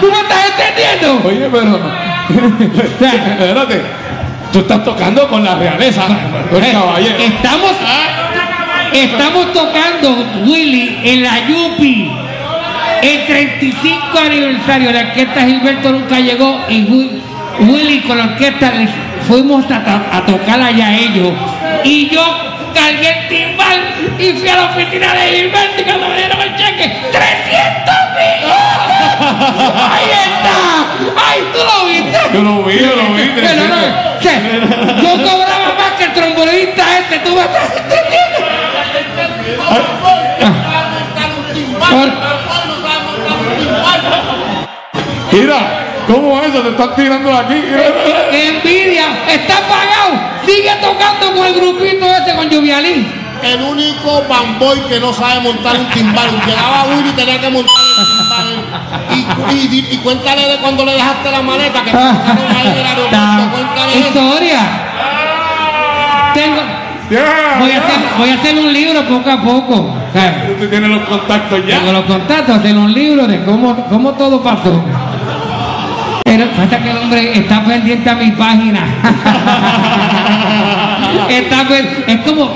[0.00, 1.28] ¿Tú me estás entendiendo?
[1.28, 1.80] Oye, pero.
[3.38, 3.82] Espérate.
[4.52, 6.06] Tú estás tocando con la realeza.
[6.50, 7.16] Tú Eh, caballero.
[7.18, 7.70] Estamos,
[8.92, 12.10] estamos tocando Willy en la Yupi.
[13.02, 17.22] El 35 aniversario de la orquesta Gilberto nunca llegó y Wi-
[17.60, 18.72] Willy con la orquesta
[19.28, 21.32] fuimos a, a tocar allá ellos.
[21.84, 22.20] Y yo
[22.74, 23.78] cargué el timbal
[24.18, 28.50] y fui a la oficina de Gilberto y cuando me dieron el cheque, ¡300 mil!
[29.20, 30.86] ¡Ahí está!
[31.30, 32.18] ¡Ay, tú lo viste!
[32.34, 33.30] Yo lo vi, yo lo vi.
[33.34, 38.47] Pero no, yo cobraba más que el trombonista este, tú me estás entendiendo.
[45.32, 45.58] Mira,
[46.06, 46.60] ¿cómo es eso?
[46.62, 47.54] Te están tirando de aquí.
[48.32, 50.20] Envidia, está pagado.
[50.46, 53.12] Sigue tocando con el grupito este con Lluvialín.
[53.42, 56.28] El único bamboy que no sabe montar un timbal.
[56.46, 58.48] Llegaba Willy y tenía que montar el timbal.
[59.50, 62.76] Y, y, y- y cuéntale de cuando le dejaste la maleta que te ahí en
[62.78, 63.50] el aeropuerto.
[63.52, 64.08] Cuéntale eso.
[64.08, 64.60] Historia.
[66.34, 66.62] Tengo,
[67.10, 69.94] voy, a hacer, voy a hacer un libro poco a poco.
[70.58, 71.78] Tú tienes los contactos ya.
[71.78, 74.84] Tengo los contactos, hacer un libro de cómo, cómo todo pasó.
[76.24, 78.80] Pero pasa que el hombre está pendiente a mi página.
[81.28, 81.66] está
[82.06, 82.50] es como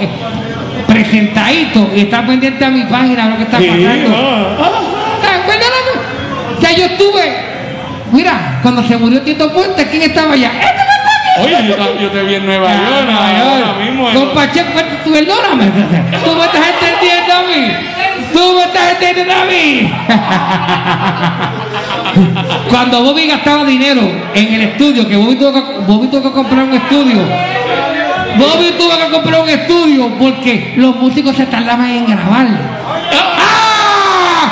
[0.87, 4.17] presentadito y está pendiente a mi página lo que está pasando.
[4.17, 4.57] ah.
[6.61, 7.53] Ya yo estuve.
[8.13, 10.51] Mira, cuando se murió Tito Puente, ¿quién estaba allá?
[11.41, 13.65] Oye, yo, te vi en Nueva York, Nueva York.
[13.65, 14.13] ahora mismo.
[14.13, 14.71] Con Pacheco,
[15.05, 15.65] tú perdóname.
[16.25, 17.73] Tú me estás entendiendo a mí.
[18.33, 19.93] Tú me estás entendiendo a mí.
[22.69, 24.03] Cuando Bobby gastaba dinero
[24.35, 27.23] en el estudio, que Bobby tuvo que, Bobby tuvo que comprar un estudio.
[28.37, 32.47] Bobby tuvo que comprar un estudio porque los músicos se tardaban en grabar.
[33.39, 34.51] ¡Ah!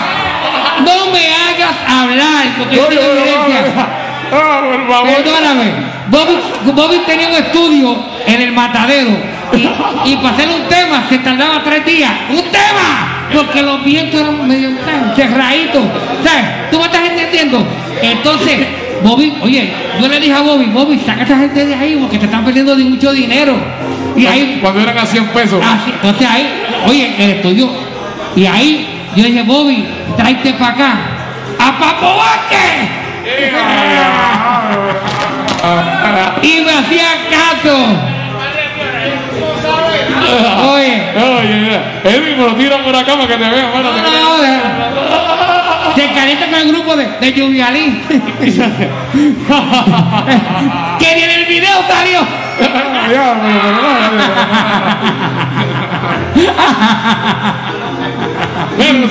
[0.79, 3.87] No me hagas hablar porque yo Oye, tengo oye, evidencia.
[4.33, 5.09] Ah, por favor.
[5.17, 5.73] Perdóname,
[6.11, 6.35] Bobby,
[6.74, 7.97] Bobby tenía un estudio
[8.27, 9.11] en el matadero
[9.53, 12.11] y, y para hacer un tema se tardaba tres días.
[12.31, 13.28] ¡Un tema!
[13.32, 14.70] Porque los vientos eran medio
[15.15, 15.85] cerraditos.
[16.24, 16.70] ¿Sabes?
[16.70, 17.65] ¿Tú me estás entendiendo?
[18.03, 18.66] Entonces,
[19.03, 22.19] Bobby, oye, yo le dije a Bobby, Bobby, saca a esa gente de ahí porque
[22.19, 23.57] te están perdiendo de mucho dinero.
[24.16, 25.62] Y ahí Cuando eran a 100 pesos.
[25.65, 27.70] Así, entonces ahí, oye, el estudio.
[28.35, 30.99] Y ahí yo dije, Bobby, tráete para acá.
[31.59, 32.89] ¡A Papo Vázquez!
[36.43, 37.77] Y me hacía caso.
[40.73, 43.70] Oye, Oye, él mismo lo tira por acá para que te vea.
[43.73, 44.01] Bueno, no,
[44.39, 47.41] no, se calienta con el grupo de, de que
[51.16, 52.20] ni en el video salió.
[52.59, 52.81] Pero-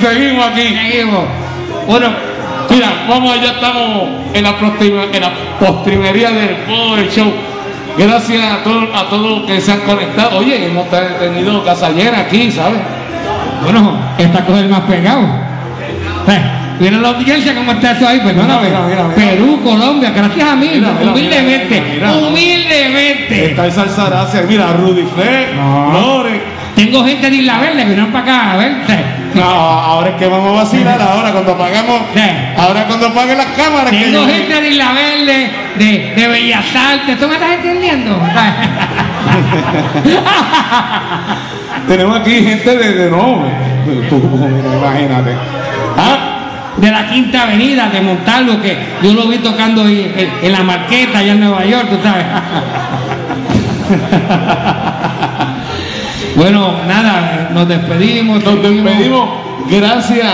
[0.00, 0.62] seguimos aquí.
[0.62, 1.24] Seguimos.
[1.86, 2.29] Bueno,
[2.70, 4.54] Mira, vamos allá, estamos en la,
[5.12, 7.32] en la postrimería del Power Show.
[7.98, 10.38] Gracias a todos a todos que se han conectado.
[10.38, 10.86] Oye, hemos
[11.18, 12.80] tenido casa llena aquí, ¿sabes?
[13.64, 15.20] Bueno, esta cosa es más pegado.
[16.28, 16.40] Eh,
[16.78, 18.68] Mira la audiencia cómo está esto ahí, perdóname.
[18.68, 19.14] Mira, mira, mira.
[19.14, 23.44] Perú, Colombia, gracias a mí, mira, humildemente, humildemente.
[23.50, 24.46] Está el salsa gracias.
[24.48, 25.90] Mira, Rudy Fle, No.
[25.90, 26.40] Flores.
[26.74, 29.04] Tengo gente de Isla Verde que vinieron para acá a verte.
[29.34, 32.00] No, ahora es que vamos a vacilar, ahora cuando pagamos,
[32.58, 33.90] ahora cuando apaguen las cámaras.
[33.90, 38.20] Tengo gente de Isla Verde, de, de Bellas Artes, ¿tú me estás entendiendo?
[41.88, 43.44] Tenemos aquí gente de, de no,
[44.08, 44.16] tú,
[44.80, 45.34] imagínate.
[45.96, 46.36] Ah,
[46.76, 50.62] de la Quinta Avenida, de Montalvo, que yo lo vi tocando en, en- en la
[50.62, 52.26] Marqueta, allá en Nueva York, tú sabes.
[56.40, 58.42] bueno, nada, nos despedimos.
[58.42, 59.28] Nos despedimos.
[59.68, 60.26] Gracias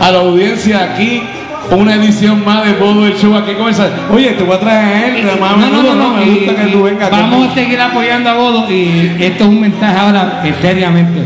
[0.00, 1.22] a la audiencia aquí.
[1.70, 3.88] Una edición más de todo el show aquí con esa.
[4.12, 5.24] Oye, te voy a traer a él.
[5.24, 7.08] No, no, no, no, Me gusta que tú vengas.
[7.08, 11.22] Vamos a seguir apoyando a Bodo y esto es un mensaje ahora, seriamente,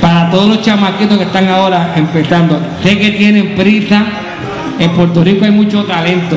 [0.00, 2.60] para todos los chamaquitos que están ahora empezando.
[2.84, 4.04] Sé que tienen prisa.
[4.78, 6.36] En Puerto Rico hay mucho talento,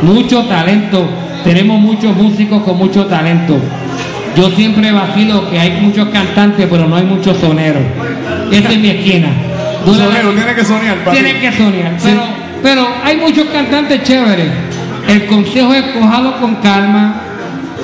[0.00, 1.06] mucho talento.
[1.44, 3.58] Tenemos muchos músicos con mucho talento.
[4.36, 7.82] Yo siempre vacilo que hay muchos cantantes, pero no hay muchos soneros.
[8.52, 9.28] Esta es mi esquina.
[9.84, 10.96] Sonero, tiene que soñar.
[11.04, 11.16] papi.
[11.16, 11.94] tiene que soñar.
[11.98, 12.08] Sí.
[12.08, 12.22] Pero,
[12.62, 14.48] pero hay muchos cantantes chéveres.
[15.08, 17.22] El consejo es cojalo con calma,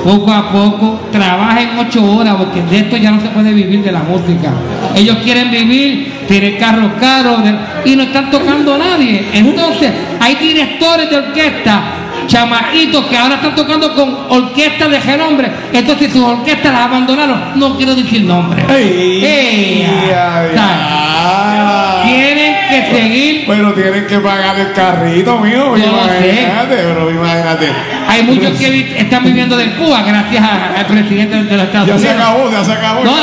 [0.02, 3.92] poco a poco, trabajen ocho horas, porque de esto ya no se puede vivir de
[3.92, 4.50] la música.
[4.96, 7.40] Ellos quieren vivir, tienen carros caros
[7.84, 9.24] y no están tocando a nadie.
[9.32, 11.82] Entonces, hay directores de orquesta,
[12.32, 15.50] chamaquitos que ahora están tocando con orquestas de renombre.
[15.72, 17.52] Entonces, sus orquestas las abandonaron.
[17.56, 18.26] No quiero decir
[20.08, 22.02] ya, ya.
[22.04, 25.76] Tienen que seguir Pero tienen que pagar el carrito, mío.
[25.76, 27.68] Imagínate, pero imagínate.
[28.08, 31.98] Hay muchos que están viviendo del Cuba gracias a- al presidente de los Estados Ya
[31.98, 32.20] se Unidos.
[32.22, 33.04] acabó, ya se acabó.
[33.04, 33.14] No,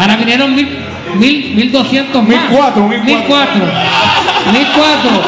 [0.00, 0.78] ahora, vinieron mil,
[1.14, 2.28] mil, mil doscientos más.
[2.30, 3.64] Mil cuatro, mil Mil cuatro.
[4.52, 5.22] Mil cuatro.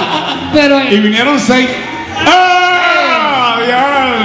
[0.52, 1.68] Pero Y vinieron seis.
[2.26, 2.59] ¡Ah!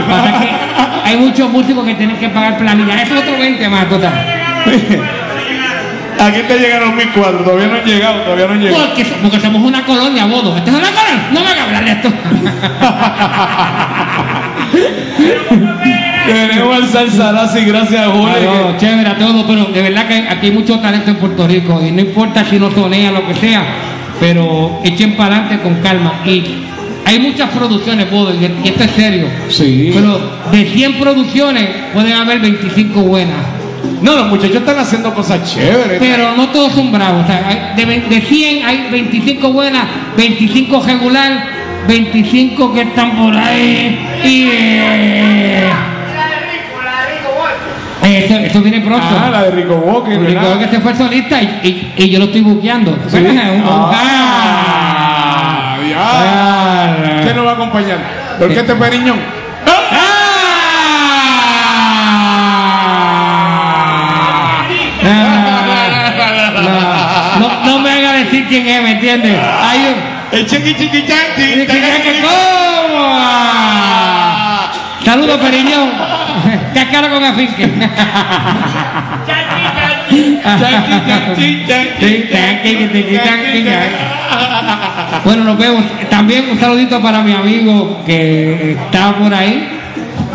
[0.06, 0.40] Pasa diablo!
[0.40, 3.02] que hay muchos músicos que tienen que pagar planilla.
[3.02, 4.14] Eso es otro 20 más total.
[6.20, 8.88] Aquí te llegaron mil cuatro, todavía no han llegado, todavía no han llegado.
[8.88, 10.58] Porque, porque somos una colonia, bodo.
[10.58, 11.28] ¿Esto es una colonia?
[11.32, 12.10] No me hagas hablar de esto.
[16.26, 18.76] Tenemos al Salsarazzi, gracias a Julio.
[18.78, 21.92] Chévere a todo, pero de verdad que aquí hay mucho talento en Puerto Rico y
[21.92, 23.64] no importa si no sonea lo que sea,
[24.20, 26.14] pero echen para adelante con calma.
[26.26, 26.66] Y
[27.06, 29.28] hay muchas producciones, y y esto es serio.
[29.50, 29.92] Sí.
[29.94, 30.20] Pero
[30.52, 33.38] de 100 producciones pueden haber 25 buenas.
[34.02, 35.98] No, los muchachos están haciendo cosas chéveres.
[36.00, 37.24] Pero no todos son bravos.
[37.24, 39.84] O sea, hay- de, de 100 hay 25 buenas,
[40.18, 41.48] 25 regular,
[41.88, 43.98] 25 que están por ahí.
[44.24, 45.70] Y eh,
[46.52, 49.06] Rico, Rico, eh, esto, esto viene pronto.
[49.10, 52.26] Ah, la de Rico Walker, creo que se fue solista y, y- y yo lo
[52.26, 52.98] estoy buqueando.
[53.08, 53.18] Sí.
[53.18, 53.38] Un-
[55.96, 56.88] Ah.
[56.98, 57.22] Ah.
[57.24, 57.98] ¿Quién nos va a acompañar?
[58.40, 59.20] ¿Por qué este periñón?
[59.68, 60.26] Ah.
[67.40, 69.38] No, no me haga decir quién es, ¿me entiendes?
[69.38, 70.16] Hay un.
[70.38, 71.68] El chiqui chiqui chanqui.
[72.22, 73.16] ¿Cómo?
[75.06, 75.92] Saludos, Periñón.
[76.74, 77.70] Cascara con afinque.
[85.26, 85.84] Bueno, nos vemos.
[86.10, 89.70] También un saludito para mi amigo que está por ahí.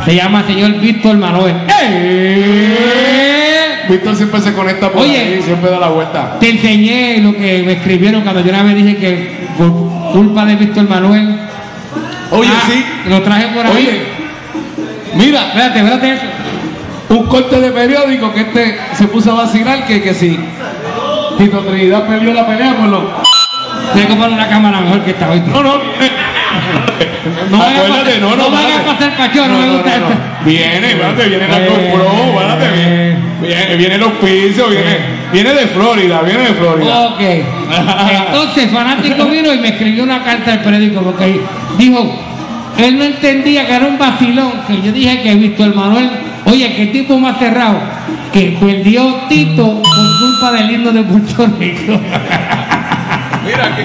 [0.05, 1.55] Se llama señor Víctor Manuel.
[1.83, 2.77] ¡Eh!
[3.89, 5.19] Víctor siempre se conecta por Oye.
[5.19, 6.37] ahí, siempre da la vuelta.
[6.41, 9.71] Te enseñé lo que me escribieron cuando yo una vez dije que por
[10.13, 11.37] culpa de Víctor Manuel.
[12.31, 12.85] Oye, Ah, sí.
[13.09, 13.73] Lo traje por ahí.
[13.77, 14.01] Oye,
[15.15, 16.19] mira, Espérate, espérate.
[17.11, 20.39] un corte de periódico que este se puso a vacilar que, que si
[21.39, 23.30] Tito Trinidad perdió la pelea, pues lo.
[23.95, 25.41] Que poner una cámara mejor que esta hoy.
[25.41, 25.75] No, no.
[27.51, 30.09] No vaya a Acuérdate, no, no, no vaya a pasar pachón, no me gusta esto.
[30.45, 31.69] Viene, espérate, viene la Eh.
[31.69, 34.99] GoPro, espérate, viene, viene, viene los pisos, viene,
[35.33, 37.01] viene de Florida, viene de Florida.
[37.01, 37.21] Ok.
[38.27, 41.41] Entonces, fanático vino y me escribió una carta al periódico porque
[41.77, 42.19] dijo,
[42.79, 46.11] él no entendía que era un vacilón, que yo dije que Víctor Manuel,
[46.47, 47.81] oye, qué tipo más cerrado,
[48.33, 52.01] que perdió Tito por culpa del himno de Puerto Rico.
[53.45, 53.83] Mira, aquí,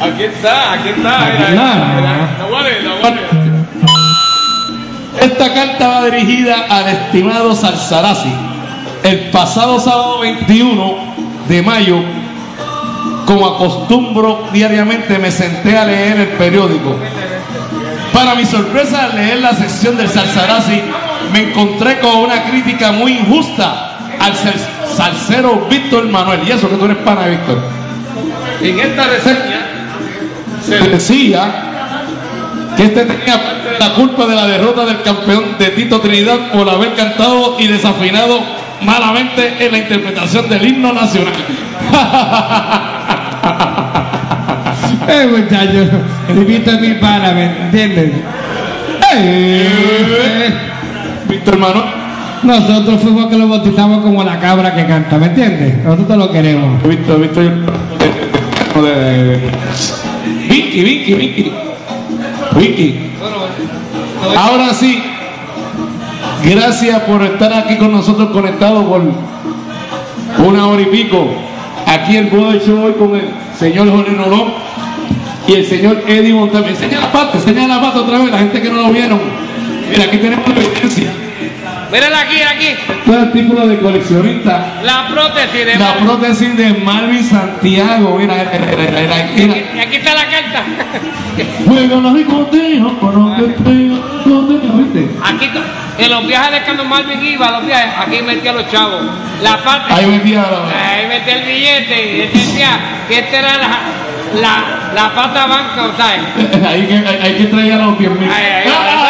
[0.00, 1.26] aquí está, aquí está.
[1.26, 2.38] Aquí está.
[5.20, 8.32] Esta carta va dirigida al estimado Salsarazzi.
[9.02, 10.94] El pasado sábado 21
[11.48, 12.02] de mayo,
[13.26, 16.96] como acostumbro diariamente, me senté a leer el periódico.
[18.12, 20.80] Para mi sorpresa, al leer la sección del Salsarazzi,
[21.32, 24.54] me encontré con una crítica muy injusta al sal-
[24.96, 26.40] salsero Víctor Manuel.
[26.46, 27.58] Y eso que tú eres pana Víctor.
[28.62, 29.60] En esta reseña
[30.66, 31.70] se decía
[32.76, 36.52] que este tenía parte de la culpa de la derrota del campeón de Tito Trinidad
[36.52, 38.40] por haber cantado y desafinado
[38.82, 41.32] malamente en la interpretación del himno nacional.
[45.08, 45.90] Eh, muchacho,
[46.34, 48.12] Vivito es mi pana, ¿me entiendes?
[49.16, 49.68] Eh,
[51.28, 51.84] Víctor Manuel.
[52.44, 55.82] nosotros fuimos que lo bautizamos como la cabra que canta, ¿me entiendes?
[55.82, 56.80] Nosotros lo queremos.
[56.84, 57.52] Víctor, Víctor.
[58.78, 59.40] De-
[60.48, 61.52] Vicky, Vicky, Vicky.
[62.56, 63.00] Vicky.
[64.36, 65.02] Ahora sí.
[66.44, 69.02] Gracias por estar aquí con nosotros conectados por
[70.46, 71.28] una hora y pico.
[71.86, 73.28] Aquí el Bodo Show hoy con el
[73.58, 74.52] señor Jorge Rolón
[75.46, 76.68] y el señor Eddie Montalvo.
[76.68, 79.20] Enseña la pata, enseña la pata otra vez, la gente que no lo vieron.
[79.90, 81.12] Mira, aquí tenemos la evidencia.
[81.90, 82.66] Mírala aquí, aquí.
[82.68, 84.80] Este artículo de coleccionista.
[84.82, 88.16] La prótesis de La prótesis de Marvin Santiago.
[88.16, 89.56] Mira, mira, mira, mira.
[89.74, 90.64] Y aquí está la carta.
[91.66, 92.00] Juega
[93.00, 95.10] para que te condeja, ¿viste?
[95.24, 95.50] Aquí,
[95.98, 99.02] en los viajes de cuando Marvin iba, los viajes, aquí metía a los chavos.
[99.42, 99.92] La parte.
[99.92, 100.92] Ahí metía la.
[100.92, 102.68] Ahí metía el billete y decía
[103.08, 103.78] que esta era la,
[104.40, 106.70] la, la pata banca, o sea.
[106.70, 108.30] Ahí que, hay, hay que traer a los 10 mil.
[108.30, 109.09] Ahí, ahí,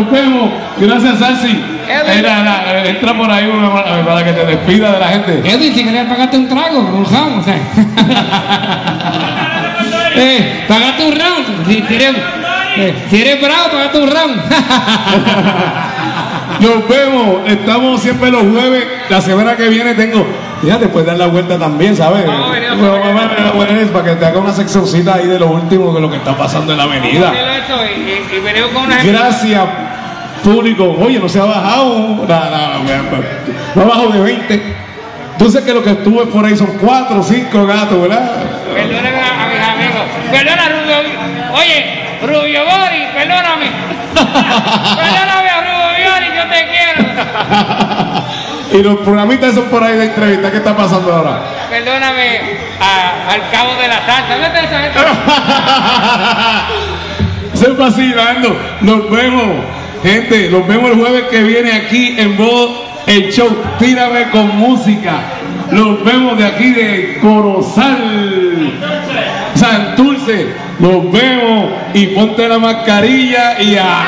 [0.00, 0.50] nos vemos.
[0.78, 1.64] Gracias, Salsi.
[1.88, 5.38] Era, era, entra por ahí una- para que te despida de la gente.
[5.44, 7.56] Eddie, si querías pagarte un trago, un round, o sea.
[10.16, 11.66] eh, pagate un round.
[11.66, 12.14] Si, si eres,
[12.76, 14.36] eh, si eres bravo, pagate un round.
[16.60, 17.48] Nos vemos.
[17.48, 18.84] Estamos siempre los jueves.
[19.08, 20.26] La semana que viene tengo.
[20.62, 22.26] Fíjate, puedes dar la vuelta también, ¿sabes?
[22.26, 25.14] Vamos a venir Bueno, vamos a venir a Buenos para que te haga una seccioncita
[25.14, 27.32] ahí de lo último de lo que está pasando en la avenida.
[27.32, 29.12] Eso, y, y, y venimos con una gente.
[29.12, 29.62] Gracias,
[30.42, 30.96] público.
[30.98, 32.24] Oye, no se ha bajado.
[32.26, 32.78] la- la-
[33.74, 34.76] no ha bajado de 20.
[35.32, 38.30] Entonces que lo que estuve por ahí son 4 o 5 gatos, ¿verdad?
[38.74, 40.02] Perdonen a, a mis amigos.
[40.30, 40.96] Perdona, Rubio.
[41.54, 41.84] Oye,
[42.22, 43.66] Rubio Bori, perdóname.
[44.96, 48.26] perdóname, Rubio Bori, yo te quiero.
[48.72, 50.50] y los programitas son por ahí de entrevista.
[50.50, 51.40] ¿Qué está pasando ahora?
[51.70, 52.40] Perdóname
[52.80, 54.32] a- al cabo de la salsa.
[54.34, 54.98] ¿Dónde está esa gente?
[57.54, 58.56] Se vacilando.
[58.82, 59.64] Nos vemos,
[60.02, 60.50] gente.
[60.50, 62.70] Nos vemos el jueves que viene aquí en voz
[63.06, 63.48] el show.
[63.78, 65.20] Tírame con música.
[65.70, 68.72] Nos vemos de aquí de Corozal.
[69.54, 70.54] Santurce.
[70.78, 74.04] Nos vemos y ponte la mascarilla y a